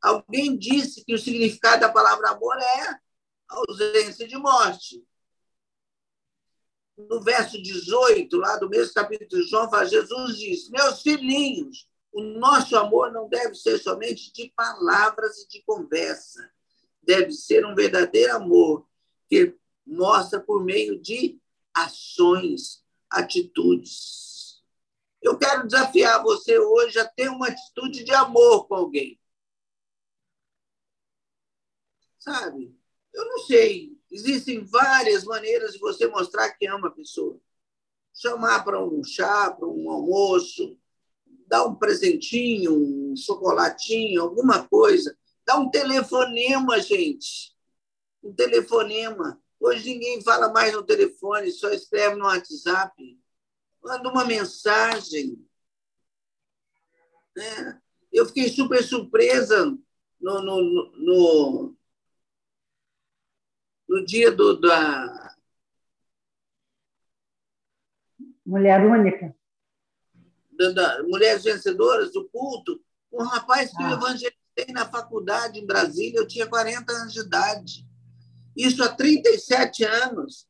Alguém 0.02 0.54
disse 0.58 1.02
que 1.02 1.14
o 1.14 1.18
significado 1.18 1.80
da 1.80 1.88
palavra 1.88 2.28
amor 2.28 2.58
é 2.58 3.00
ausência 3.48 4.28
de 4.28 4.36
morte. 4.36 5.02
No 6.98 7.22
verso 7.22 7.62
18, 7.62 8.36
lá 8.36 8.56
do 8.56 8.68
mesmo 8.68 8.92
capítulo 8.92 9.28
de 9.28 9.48
João, 9.48 9.70
Jesus 9.86 10.36
diz: 10.36 10.68
Meus 10.68 11.00
filhinhos, 11.00 11.88
o 12.12 12.20
nosso 12.20 12.76
amor 12.76 13.12
não 13.12 13.28
deve 13.28 13.54
ser 13.54 13.78
somente 13.78 14.32
de 14.32 14.52
palavras 14.56 15.38
e 15.38 15.48
de 15.48 15.62
conversa. 15.62 16.50
Deve 17.00 17.30
ser 17.30 17.64
um 17.64 17.74
verdadeiro 17.74 18.34
amor 18.34 18.84
que 19.28 19.56
mostra 19.86 20.40
por 20.40 20.64
meio 20.64 21.00
de 21.00 21.40
ações, 21.72 22.84
atitudes. 23.08 24.60
Eu 25.22 25.38
quero 25.38 25.66
desafiar 25.66 26.22
você 26.22 26.58
hoje 26.58 26.98
a 26.98 27.06
ter 27.06 27.28
uma 27.28 27.48
atitude 27.48 28.02
de 28.02 28.12
amor 28.12 28.66
com 28.66 28.74
alguém. 28.74 29.20
Sabe? 32.18 32.76
Eu 33.12 33.24
não 33.24 33.38
sei. 33.38 33.97
Existem 34.10 34.64
várias 34.64 35.24
maneiras 35.24 35.72
de 35.72 35.78
você 35.78 36.06
mostrar 36.06 36.50
que 36.50 36.66
ama 36.66 36.88
a 36.88 36.92
pessoa. 36.92 37.38
Chamar 38.14 38.64
para 38.64 38.82
um 38.82 39.04
chá, 39.04 39.50
para 39.50 39.68
um 39.68 39.90
almoço, 39.90 40.76
dá 41.46 41.64
um 41.64 41.74
presentinho, 41.74 42.72
um 42.72 43.16
chocolatinho, 43.16 44.22
alguma 44.22 44.66
coisa. 44.66 45.16
Dá 45.44 45.56
um 45.56 45.70
telefonema, 45.70 46.80
gente. 46.80 47.56
Um 48.22 48.32
telefonema. 48.32 49.40
Hoje 49.60 49.90
ninguém 49.90 50.22
fala 50.22 50.52
mais 50.52 50.72
no 50.72 50.82
telefone, 50.82 51.50
só 51.50 51.70
escreve 51.70 52.16
no 52.16 52.24
WhatsApp. 52.24 53.18
Manda 53.82 54.10
uma 54.10 54.24
mensagem. 54.24 55.44
Né? 57.36 57.80
Eu 58.12 58.26
fiquei 58.26 58.48
super 58.48 58.82
surpresa 58.82 59.66
no, 60.20 60.42
no, 60.42 60.92
no, 60.96 61.76
no 63.88 64.04
dia 64.04 64.30
do, 64.30 64.60
da. 64.60 65.34
Mulher 68.44 68.84
única. 68.84 69.34
Da, 70.52 70.70
da, 70.70 71.02
Mulheres 71.04 71.44
Vencedoras, 71.44 72.12
do 72.12 72.28
culto, 72.28 72.80
um 73.12 73.22
rapaz 73.22 73.70
que 73.70 73.82
Ah. 73.82 73.90
eu 73.90 73.96
evangelizei 73.96 74.34
na 74.72 74.84
faculdade 74.88 75.60
em 75.60 75.66
Brasília, 75.66 76.18
eu 76.18 76.26
tinha 76.26 76.46
40 76.46 76.92
anos 76.92 77.12
de 77.12 77.20
idade. 77.20 77.86
Isso 78.56 78.82
há 78.82 78.88
37 78.88 79.84
anos. 79.84 80.48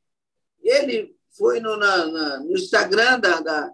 Ele 0.62 1.16
foi 1.36 1.60
no, 1.60 1.76
na- 1.76 2.06
na- 2.06 2.40
no 2.40 2.52
Instagram 2.52 3.20
da, 3.20 3.40
da, 3.40 3.72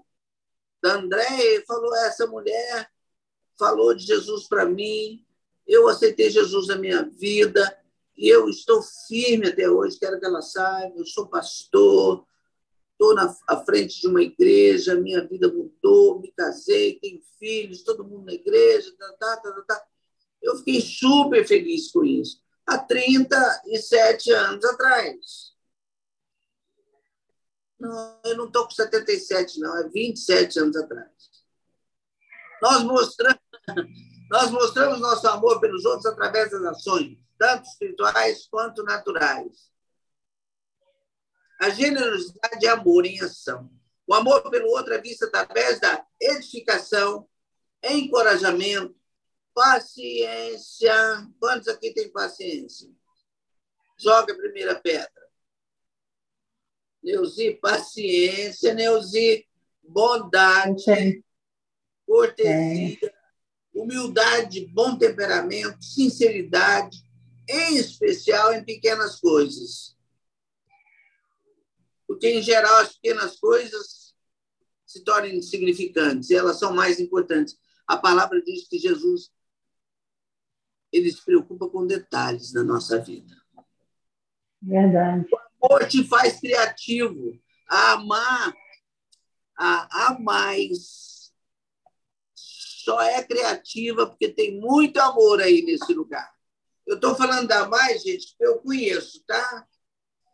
da 0.83 0.93
Andréia 0.95 1.59
e 1.61 1.67
falou: 1.67 1.95
essa 1.97 2.27
mulher 2.27 2.91
falou 3.59 3.95
de 3.95 4.05
Jesus 4.05 4.49
para 4.49 4.67
mim, 4.67 5.25
eu 5.67 5.89
aceitei 5.89 6.29
Jesus 6.31 6.67
na 6.67 6.77
minha 6.77 7.05
vida 7.05 7.79
e 8.17 8.29
eu 8.29 8.49
estou 8.49 8.83
firme 9.09 9.49
até 9.49 9.69
hoje, 9.69 9.99
quero 9.99 10.19
que 10.19 10.27
ela 10.27 10.41
saiba, 10.41 10.95
eu 10.97 11.07
sou 11.07 11.29
pastor, 11.29 12.27
estou 12.93 13.15
na 13.15 13.35
à 13.49 13.65
frente 13.65 14.01
de 14.01 14.07
uma 14.07 14.23
igreja, 14.23 14.95
minha 14.95 15.27
vida 15.27 15.53
mudou, 15.53 16.21
me 16.21 16.33
casei, 16.33 16.99
tenho 17.01 17.21
filhos, 17.39 17.83
todo 17.83 18.05
mundo 18.05 18.27
na 18.27 18.33
igreja, 18.33 18.95
tá, 18.97 19.13
tá, 19.19 19.37
tá, 19.39 19.53
tá, 19.53 19.63
tá. 19.63 19.87
Eu 20.41 20.57
fiquei 20.59 20.81
super 20.81 21.47
feliz 21.47 21.91
com 21.91 22.05
isso. 22.05 22.43
Há 22.67 22.79
37 22.79 24.31
anos 24.33 24.65
atrás. 24.65 25.55
Não, 27.81 28.21
eu 28.25 28.37
não 28.37 28.47
estou 28.47 28.65
com 28.65 28.71
77, 28.71 29.59
não, 29.59 29.77
é 29.79 29.89
27 29.89 30.59
anos 30.59 30.77
atrás. 30.77 31.11
Nós 32.63 32.83
mostramos, 32.85 33.41
nós 34.31 34.51
mostramos 34.51 35.01
nosso 35.01 35.27
amor 35.29 35.61
pelos 35.61 35.85
outros 35.85 36.07
através 36.07 36.51
das 36.51 36.63
ações, 36.65 37.19
tanto 37.39 37.69
espirituais 37.69 38.47
quanto 38.47 38.83
naturais. 38.83 39.73
A 41.61 41.71
generosidade 41.71 42.67
é 42.67 42.69
amor 42.69 43.07
em 43.07 43.21
ação. 43.21 43.71
O 44.07 44.15
amor 44.15 44.51
pelo 44.51 44.69
outro 44.71 44.93
é 44.93 45.01
visto 45.01 45.25
através 45.25 45.81
da 45.81 46.07
edificação, 46.21 47.29
encorajamento, 47.83 48.95
paciência. 49.55 50.95
Quantos 51.39 51.69
aqui 51.69 51.93
têm 51.93 52.11
paciência? 52.11 52.91
Joga 53.99 54.33
a 54.33 54.37
primeira 54.37 54.75
pedra. 54.75 55.11
Neuzi, 57.03 57.55
paciência. 57.55 58.75
Neuzi, 58.75 59.47
bondade, 59.83 61.25
cortesia, 62.07 63.15
humildade, 63.75 64.67
bom 64.67 64.97
temperamento, 64.97 65.83
sinceridade, 65.83 67.04
em 67.49 67.77
especial 67.77 68.53
em 68.53 68.65
pequenas 68.65 69.21
coisas. 69.21 69.97
Porque, 72.07 72.29
em 72.29 72.43
geral, 72.43 72.77
as 72.77 72.95
pequenas 72.95 73.39
coisas 73.39 74.15
se 74.87 75.03
tornam 75.03 75.31
insignificantes, 75.31 76.31
e 76.31 76.35
elas 76.35 76.59
são 76.59 76.73
mais 76.73 77.01
importantes. 77.01 77.59
A 77.87 77.97
palavra 77.97 78.41
diz 78.43 78.69
que 78.69 78.79
Jesus 78.79 79.33
ele 80.93 81.11
se 81.11 81.25
preocupa 81.25 81.69
com 81.69 81.87
detalhes 81.87 82.53
na 82.53 82.63
nossa 82.63 83.01
vida. 83.01 83.35
Verdade. 84.63 85.27
O 85.61 85.67
amor 85.67 85.89
te 85.89 86.05
faz 86.05 86.39
criativo, 86.39 87.37
a 87.69 87.93
amar, 87.93 88.55
a, 89.59 90.07
a 90.07 90.19
mais. 90.21 91.33
Só 92.33 93.01
é 93.01 93.23
criativa 93.25 94.07
porque 94.07 94.29
tem 94.29 94.61
muito 94.61 94.99
amor 94.99 95.41
aí 95.41 95.63
nesse 95.63 95.93
lugar. 95.93 96.34
Eu 96.87 96.97
estou 96.97 97.15
falando 97.15 97.49
da 97.49 97.67
mais, 97.69 98.03
gente, 98.03 98.29
porque 98.29 98.47
eu 98.47 98.59
conheço, 98.61 99.25
tá? 99.27 99.67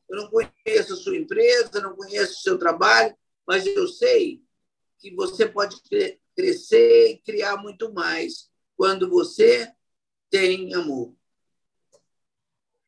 Eu 0.08 0.16
não 0.22 0.30
conheço 0.30 0.92
a 0.94 0.96
sua 0.96 1.16
empresa, 1.16 1.80
não 1.80 1.94
conheço 1.94 2.32
o 2.32 2.42
seu 2.42 2.58
trabalho, 2.58 3.16
mas 3.46 3.64
eu 3.66 3.86
sei 3.86 4.42
que 4.98 5.14
você 5.14 5.46
pode 5.48 5.80
cre- 5.82 6.20
crescer 6.34 7.10
e 7.12 7.18
criar 7.18 7.56
muito 7.56 7.92
mais 7.92 8.50
quando 8.76 9.08
você 9.08 9.72
tem 10.28 10.74
amor. 10.74 11.14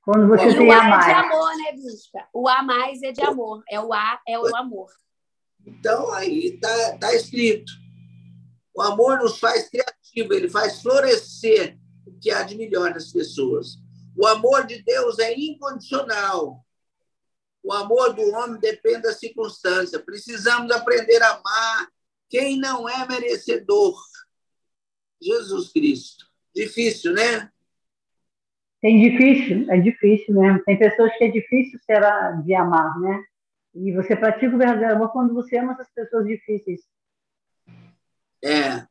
Quando 0.05 0.27
você 0.29 0.49
E 0.49 0.57
tem 0.57 0.69
o 0.69 0.73
a 0.73 0.77
A 0.77 0.79
é 0.79 0.83
de 0.83 0.91
mais. 0.91 1.17
amor, 1.25 1.57
né, 1.57 1.73
Bispa? 1.73 2.29
O 2.33 2.49
A 2.49 2.63
mais 2.63 3.03
é 3.03 3.13
de 3.13 3.23
amor. 3.23 3.63
É 3.71 3.81
o 3.81 3.93
A, 3.93 4.21
é 4.27 4.39
o 4.39 4.57
amor. 4.57 4.91
Então, 5.65 6.13
aí 6.13 6.47
está 6.57 6.99
tá 6.99 7.15
escrito. 7.15 7.71
O 8.75 8.83
amor 8.83 9.19
nos 9.19 9.39
faz 9.39 9.69
criativo, 9.69 10.33
ele 10.35 10.49
faz 10.51 10.83
florescer 10.83 11.79
o 12.07 12.13
que 12.21 12.31
há 12.31 12.43
de 12.43 12.57
melhor 12.57 12.91
nas 12.91 13.13
pessoas. 13.13 13.79
O 14.17 14.27
amor 14.27 14.67
de 14.67 14.83
Deus 14.83 15.19
é 15.19 15.35
incondicional. 15.39 16.65
O 17.63 17.73
amor 17.73 18.13
do 18.13 18.23
homem 18.33 18.61
depende 18.61 19.03
da 19.03 19.13
circunstância. 19.13 19.99
Precisamos 19.99 20.71
aprender 20.71 21.23
a 21.23 21.37
amar 21.37 21.89
quem 22.29 22.59
não 22.59 22.89
é 22.89 23.07
merecedor. 23.07 23.97
Jesus 25.21 25.73
Cristo. 25.73 26.27
Difícil, 26.55 27.13
né? 27.13 27.51
Tem 28.81 29.01
difícil, 29.01 29.71
é 29.71 29.79
difícil 29.79 30.35
mesmo. 30.35 30.65
Tem 30.65 30.77
pessoas 30.77 31.17
que 31.17 31.25
é 31.25 31.29
difícil 31.29 31.79
será 31.87 32.33
de 32.33 32.53
amar, 32.53 32.99
né? 33.01 33.25
E 33.75 33.93
você 33.93 34.17
pratica 34.17 34.55
o 34.55 34.59
verdadeiro 34.59 34.97
amor 34.97 35.13
quando 35.13 35.33
você 35.33 35.57
ama 35.57 35.73
essas 35.73 35.89
pessoas 35.95 36.27
difíceis. 36.27 36.81
É. 38.45 38.87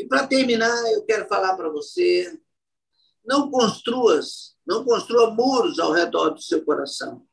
E 0.00 0.06
para 0.06 0.26
terminar, 0.26 0.74
eu 0.92 1.04
quero 1.04 1.28
falar 1.28 1.54
para 1.56 1.68
você: 1.68 2.40
não 3.22 3.50
construas, 3.50 4.56
não 4.66 4.82
construa 4.82 5.30
muros 5.30 5.78
ao 5.78 5.92
redor 5.92 6.30
do 6.30 6.40
seu 6.40 6.64
coração. 6.64 7.28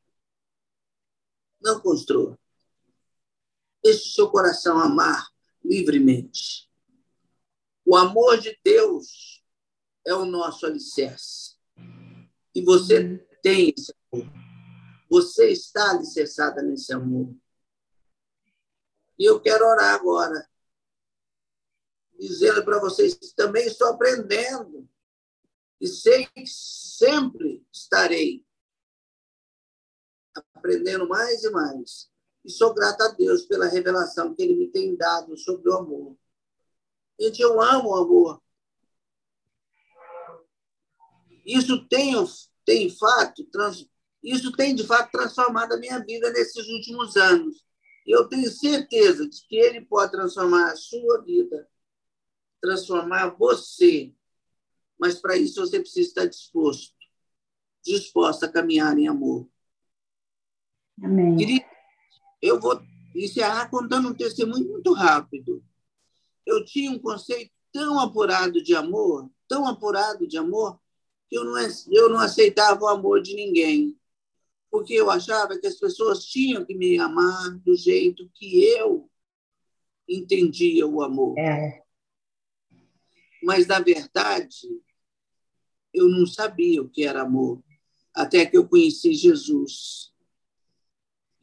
Não 1.62 1.80
construa. 1.80 2.38
Deixe 3.82 4.10
o 4.10 4.12
seu 4.12 4.30
coração 4.30 4.78
amar 4.80 5.30
livremente. 5.64 6.70
O 7.86 7.96
amor 7.96 8.38
de 8.38 8.60
Deus 8.62 9.42
é 10.06 10.14
o 10.14 10.26
nosso 10.26 10.66
alicerce. 10.66 11.56
E 12.54 12.62
você 12.62 13.18
tem 13.42 13.74
esse 13.78 13.96
amor. 14.12 14.28
Você 15.10 15.52
está 15.54 15.92
alicerçada 15.92 16.62
nesse 16.62 16.94
amor. 16.94 17.34
E 19.18 19.24
eu 19.24 19.40
quero 19.40 19.66
orar 19.66 19.96
agora 19.96 20.46
dizendo 22.18 22.64
para 22.64 22.80
vocês 22.80 23.14
que 23.14 23.34
também 23.36 23.66
estou 23.68 23.88
aprendendo 23.90 24.88
e 25.80 25.88
sei 25.88 26.26
que 26.26 26.46
sempre 26.48 27.66
estarei 27.72 28.46
aprendendo 30.56 31.08
mais 31.08 31.44
e 31.44 31.50
mais. 31.52 32.10
E 32.44 32.50
sou 32.50 32.74
grato 32.74 33.02
a 33.02 33.10
Deus 33.10 33.46
pela 33.46 33.68
revelação 33.68 34.34
que 34.34 34.42
Ele 34.42 34.56
me 34.56 34.70
tem 34.70 34.96
dado 34.96 35.38
sobre 35.38 35.70
o 35.70 35.76
amor. 35.76 36.18
Gente, 37.20 37.42
eu 37.42 37.62
amo 37.62 37.90
o 37.90 37.96
amor. 37.96 38.42
Isso 41.46 41.88
tem, 41.88 42.14
tem 42.66 42.90
fato, 42.90 43.44
trans, 43.46 43.88
isso 44.24 44.52
tem 44.54 44.76
de 44.76 44.86
fato 44.86 45.12
transformado 45.12 45.74
a 45.74 45.78
minha 45.78 46.00
vida 46.00 46.32
nesses 46.32 46.68
últimos 46.68 47.16
anos. 47.16 47.66
E 48.06 48.12
eu 48.12 48.28
tenho 48.28 48.50
certeza 48.50 49.28
de 49.28 49.42
que 49.48 49.56
Ele 49.56 49.82
pode 49.82 50.12
transformar 50.12 50.72
a 50.72 50.76
sua 50.76 51.22
vida 51.22 51.68
transformar 52.62 53.30
você. 53.30 54.14
Mas 55.00 55.16
para 55.20 55.38
isso 55.38 55.62
você 55.62 55.80
precisa 55.80 56.08
estar 56.08 56.26
disposto, 56.26 56.96
disposta 57.84 58.46
a 58.46 58.52
caminhar 58.52 58.98
em 58.98 59.08
amor. 59.08 59.48
Amém. 61.02 61.36
Querido, 61.36 61.66
eu 62.42 62.60
vou 62.60 62.82
encerrar 63.16 63.70
contando 63.70 64.10
um 64.10 64.14
testemunho 64.14 64.68
muito 64.68 64.94
rápido. 64.94 65.64
Eu 66.46 66.64
tinha 66.66 66.92
um 66.92 67.00
conceito 67.00 67.52
tão 67.72 68.00
apurado 68.00 68.64
de 68.64 68.76
amor, 68.76 69.30
tão 69.48 69.68
apurado 69.68 70.28
de 70.28 70.38
amor, 70.38 70.80
que 71.30 71.38
eu 71.38 71.44
não, 71.44 71.56
eu 71.92 72.10
não 72.10 72.20
aceitava 72.20 72.84
o 72.84 72.88
amor 72.88 73.22
de 73.22 73.36
ninguém. 73.36 73.98
Porque 74.72 74.94
eu 74.94 75.10
achava 75.10 75.58
que 75.58 75.68
as 75.68 75.76
pessoas 75.76 76.26
tinham 76.26 76.66
que 76.66 76.74
me 76.74 76.98
amar 77.00 77.58
do 77.60 77.76
jeito 77.76 78.30
que 78.34 78.64
eu 78.64 79.10
entendia 80.08 80.88
o 80.88 81.02
amor. 81.02 81.38
É. 81.38 81.84
Mas, 83.44 83.68
na 83.68 83.80
verdade, 83.80 84.68
eu 85.94 86.08
não 86.08 86.26
sabia 86.26 86.82
o 86.82 86.90
que 86.90 87.04
era 87.04 87.22
amor, 87.22 87.64
até 88.14 88.46
que 88.46 88.58
eu 88.58 88.68
conheci 88.68 89.14
Jesus 89.14 90.14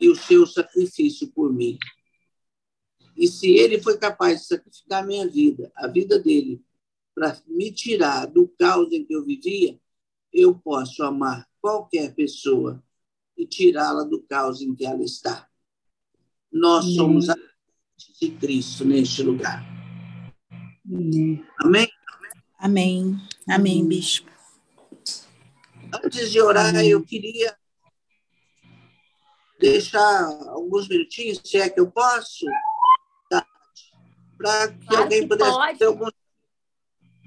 e 0.00 0.08
o 0.08 0.16
seu 0.16 0.46
sacrifício 0.46 1.30
por 1.32 1.52
mim. 1.52 1.78
E 3.16 3.28
se 3.28 3.52
ele 3.52 3.80
foi 3.80 3.96
capaz 3.96 4.40
de 4.40 4.46
sacrificar 4.46 5.02
a 5.02 5.06
minha 5.06 5.26
vida, 5.28 5.70
a 5.76 5.86
vida 5.86 6.18
dele, 6.18 6.62
para 7.14 7.40
me 7.46 7.70
tirar 7.70 8.26
do 8.26 8.48
caos 8.48 8.92
em 8.92 9.04
que 9.04 9.14
eu 9.14 9.24
vivia, 9.24 9.78
eu 10.32 10.54
posso 10.58 11.02
amar 11.04 11.48
qualquer 11.60 12.12
pessoa 12.14 12.82
e 13.36 13.46
tirá-la 13.46 14.02
do 14.02 14.20
caos 14.22 14.60
em 14.60 14.74
que 14.74 14.84
ela 14.84 15.02
está. 15.02 15.48
Nós 16.50 16.84
somos 16.94 17.28
a 17.28 17.36
de 18.20 18.30
Cristo 18.30 18.84
neste 18.84 19.22
lugar. 19.22 19.73
Amém. 20.86 21.44
Amém? 21.60 21.88
Amém. 22.58 23.16
Amém, 23.48 23.86
bispo. 23.88 24.30
Antes 26.04 26.30
de 26.30 26.40
orar, 26.40 26.70
Amém. 26.70 26.88
eu 26.90 27.02
queria 27.04 27.56
deixar 29.60 30.24
alguns 30.48 30.88
minutinhos, 30.88 31.40
se 31.44 31.56
é 31.58 31.68
que 31.70 31.80
eu 31.80 31.90
posso, 31.90 32.44
para 34.36 34.68
que 34.72 34.86
Claro 34.86 35.02
alguém 35.04 35.22
que 35.22 35.28
pudesse 35.28 35.50
pode. 35.52 35.78
ter 35.78 35.84
algum, 35.86 36.08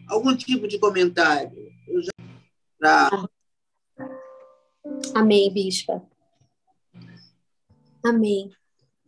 algum 0.09 0.35
tipo 0.37 0.67
de 0.67 0.77
comentário. 0.79 1.51
Eu 1.87 2.01
já, 2.03 2.11
pra- 2.77 3.09
Amém, 5.15 5.51
bispa. 5.53 6.05
Amém. 8.05 8.51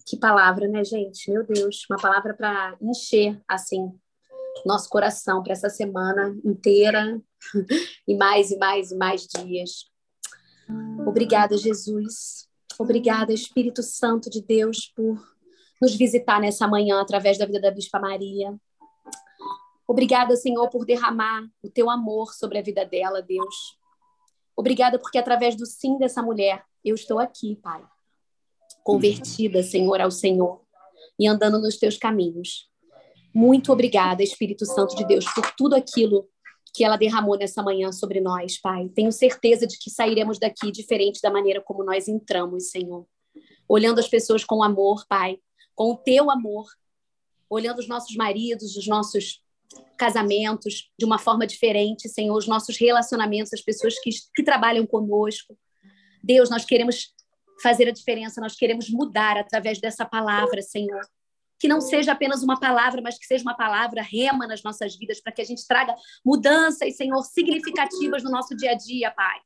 Que 0.06 0.18
palavra, 0.18 0.68
né, 0.68 0.84
gente? 0.84 1.30
Meu 1.30 1.46
Deus, 1.46 1.86
uma 1.90 2.00
palavra 2.00 2.34
para 2.34 2.76
encher, 2.82 3.40
assim, 3.48 3.92
nosso 4.66 4.90
coração 4.90 5.42
para 5.44 5.54
essa 5.54 5.70
semana 5.70 6.36
inteira 6.44 7.22
e 8.08 8.16
mais 8.16 8.52
e 8.52 8.58
mais 8.58 8.92
e 8.92 8.96
mais 8.96 9.28
dias. 9.28 9.86
Obrigada, 11.08 11.58
Jesus. 11.58 12.48
Obrigada, 12.78 13.34
Espírito 13.34 13.82
Santo 13.82 14.30
de 14.30 14.42
Deus, 14.42 14.92
por 14.96 15.20
nos 15.82 15.96
visitar 15.96 16.40
nessa 16.40 16.68
manhã 16.68 17.02
através 17.02 17.38
da 17.38 17.46
vida 17.46 17.60
da 17.60 17.72
Bispa 17.72 18.00
Maria. 18.00 18.56
Obrigada, 19.88 20.36
Senhor, 20.36 20.70
por 20.70 20.86
derramar 20.86 21.44
o 21.64 21.70
teu 21.70 21.90
amor 21.90 22.34
sobre 22.34 22.60
a 22.60 22.62
vida 22.62 22.86
dela, 22.86 23.22
Deus. 23.22 23.78
Obrigada 24.56 25.00
porque 25.00 25.18
através 25.18 25.56
do 25.56 25.66
sim 25.66 25.98
dessa 25.98 26.22
mulher 26.22 26.64
eu 26.86 26.94
estou 26.94 27.18
aqui, 27.18 27.56
Pai. 27.56 27.84
Convertida, 28.84 29.64
Senhor, 29.64 30.00
ao 30.00 30.12
Senhor 30.12 30.62
e 31.18 31.28
andando 31.28 31.60
nos 31.60 31.78
teus 31.78 31.98
caminhos. 31.98 32.69
Muito 33.34 33.72
obrigada, 33.72 34.24
Espírito 34.24 34.66
Santo 34.66 34.96
de 34.96 35.06
Deus, 35.06 35.26
por 35.34 35.52
tudo 35.56 35.76
aquilo 35.76 36.28
que 36.74 36.84
ela 36.84 36.98
derramou 36.98 37.38
nessa 37.38 37.64
manhã 37.64 37.92
sobre 37.92 38.20
nós, 38.20 38.60
Pai. 38.60 38.90
Tenho 38.90 39.12
certeza 39.12 39.66
de 39.66 39.78
que 39.78 39.90
sairemos 39.90 40.40
daqui 40.40 40.72
diferente 40.72 41.22
da 41.22 41.32
maneira 41.32 41.62
como 41.62 41.84
nós 41.84 42.08
entramos, 42.08 42.70
Senhor. 42.70 43.06
Olhando 43.68 44.00
as 44.00 44.08
pessoas 44.08 44.44
com 44.44 44.64
amor, 44.64 45.06
Pai, 45.08 45.38
com 45.76 45.92
o 45.92 45.98
teu 45.98 46.30
amor, 46.30 46.68
olhando 47.50 47.80
os 47.80 47.88
nossos 47.88 48.16
maridos, 48.16 48.76
os 48.76 48.88
nossos 48.88 49.42
casamentos 49.98 50.92
de 50.98 51.06
uma 51.06 51.20
forma 51.20 51.46
diferente, 51.46 52.10
Senhor, 52.10 52.36
os 52.36 52.48
nossos 52.48 52.78
relacionamentos, 52.78 53.54
as 53.54 53.62
pessoas 53.62 54.00
que, 54.00 54.10
que 54.36 54.44
trabalham 54.44 54.86
conosco. 54.86 55.58
Deus, 56.24 56.50
nós 56.50 56.66
queremos 56.66 57.14
fazer 57.62 57.88
a 57.88 57.92
diferença, 57.92 58.42
nós 58.42 58.56
queremos 58.56 58.90
mudar 58.90 59.38
através 59.38 59.80
dessa 59.80 60.06
palavra, 60.06 60.62
Senhor. 60.62 61.02
Que 61.60 61.68
não 61.68 61.82
seja 61.82 62.14
apenas 62.14 62.42
uma 62.42 62.60
palavra, 62.60 63.02
mas 63.02 63.18
que 63.18 63.26
seja 63.26 63.44
uma 63.44 63.56
palavra 63.56 64.02
rema 64.02 64.48
nas 64.48 64.64
nossas 64.64 64.96
vidas, 64.96 65.20
para 65.20 65.32
que 65.32 65.42
a 65.42 65.46
gente 65.46 65.68
traga 65.68 65.94
mudanças, 66.26 66.96
Senhor, 66.96 67.22
significativas 67.24 68.24
no 68.24 68.32
nosso 68.32 68.56
dia 68.56 68.72
a 68.72 68.76
dia, 68.76 69.12
Pai. 69.12 69.40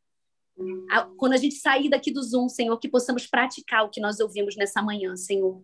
Quando 1.17 1.33
a 1.33 1.37
gente 1.37 1.55
sair 1.55 1.89
daqui 1.89 2.11
do 2.11 2.21
Zoom, 2.21 2.47
Senhor, 2.47 2.77
que 2.77 2.87
possamos 2.87 3.25
praticar 3.25 3.83
o 3.83 3.89
que 3.89 3.99
nós 3.99 4.19
ouvimos 4.19 4.55
nessa 4.55 4.81
manhã, 4.81 5.15
Senhor 5.15 5.63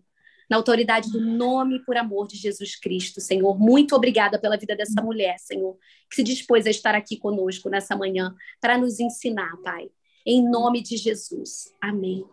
na 0.50 0.56
autoridade 0.56 1.12
do 1.12 1.20
nome 1.20 1.76
e 1.76 1.84
por 1.84 1.96
amor 1.96 2.26
de 2.26 2.36
Jesus 2.36 2.74
Cristo, 2.74 3.20
Senhor. 3.20 3.56
Muito 3.56 3.94
obrigada 3.94 4.36
pela 4.36 4.56
vida 4.56 4.74
dessa 4.74 5.00
mulher, 5.00 5.38
Senhor, 5.38 5.78
que 6.10 6.16
se 6.16 6.24
dispôs 6.24 6.66
a 6.66 6.70
estar 6.70 6.92
aqui 6.96 7.16
conosco 7.16 7.70
nessa 7.70 7.96
manhã 7.96 8.34
para 8.60 8.76
nos 8.76 8.98
ensinar, 8.98 9.56
Pai. 9.62 9.88
Em 10.26 10.42
nome 10.42 10.82
de 10.82 10.96
Jesus. 10.96 11.72
Amém. 11.80 12.24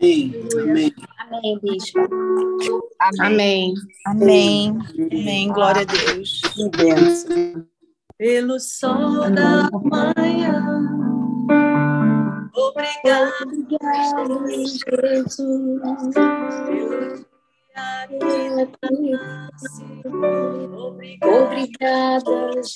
Amém. 0.00 0.32
Amém. 0.58 0.94
Amém, 1.18 1.58
bispo. 1.62 2.00
Amém. 3.20 3.74
Amém. 4.06 4.78
Amém. 5.12 5.48
Glória 5.52 5.82
a 5.82 5.84
Deus. 5.84 6.40
Que 6.54 6.70
bênção. 6.70 7.66
Pelo 8.16 8.58
sol 8.58 9.30
da 9.30 9.68
manhã. 9.84 10.90
Obrigado, 12.54 13.32
Obrigado, 13.42 14.46
Jesus. 14.48 15.82
Obrigada, 21.22 22.52
Jesus. 22.54 22.74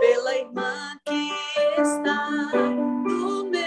pela 0.00 0.36
irmã 0.36 0.98
que 1.04 1.30
está 1.80 2.50
do 2.52 3.44
meu 3.50 3.65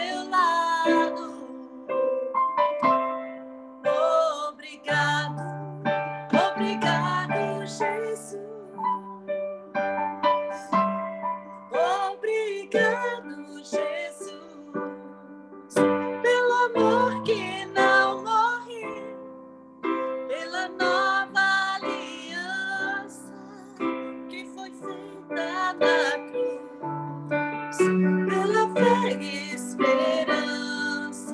pela 28.74 29.02
fé 29.02 29.18
e 29.20 29.54
esperança, 29.54 31.34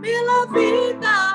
pela 0.00 0.46
vida 0.46 1.33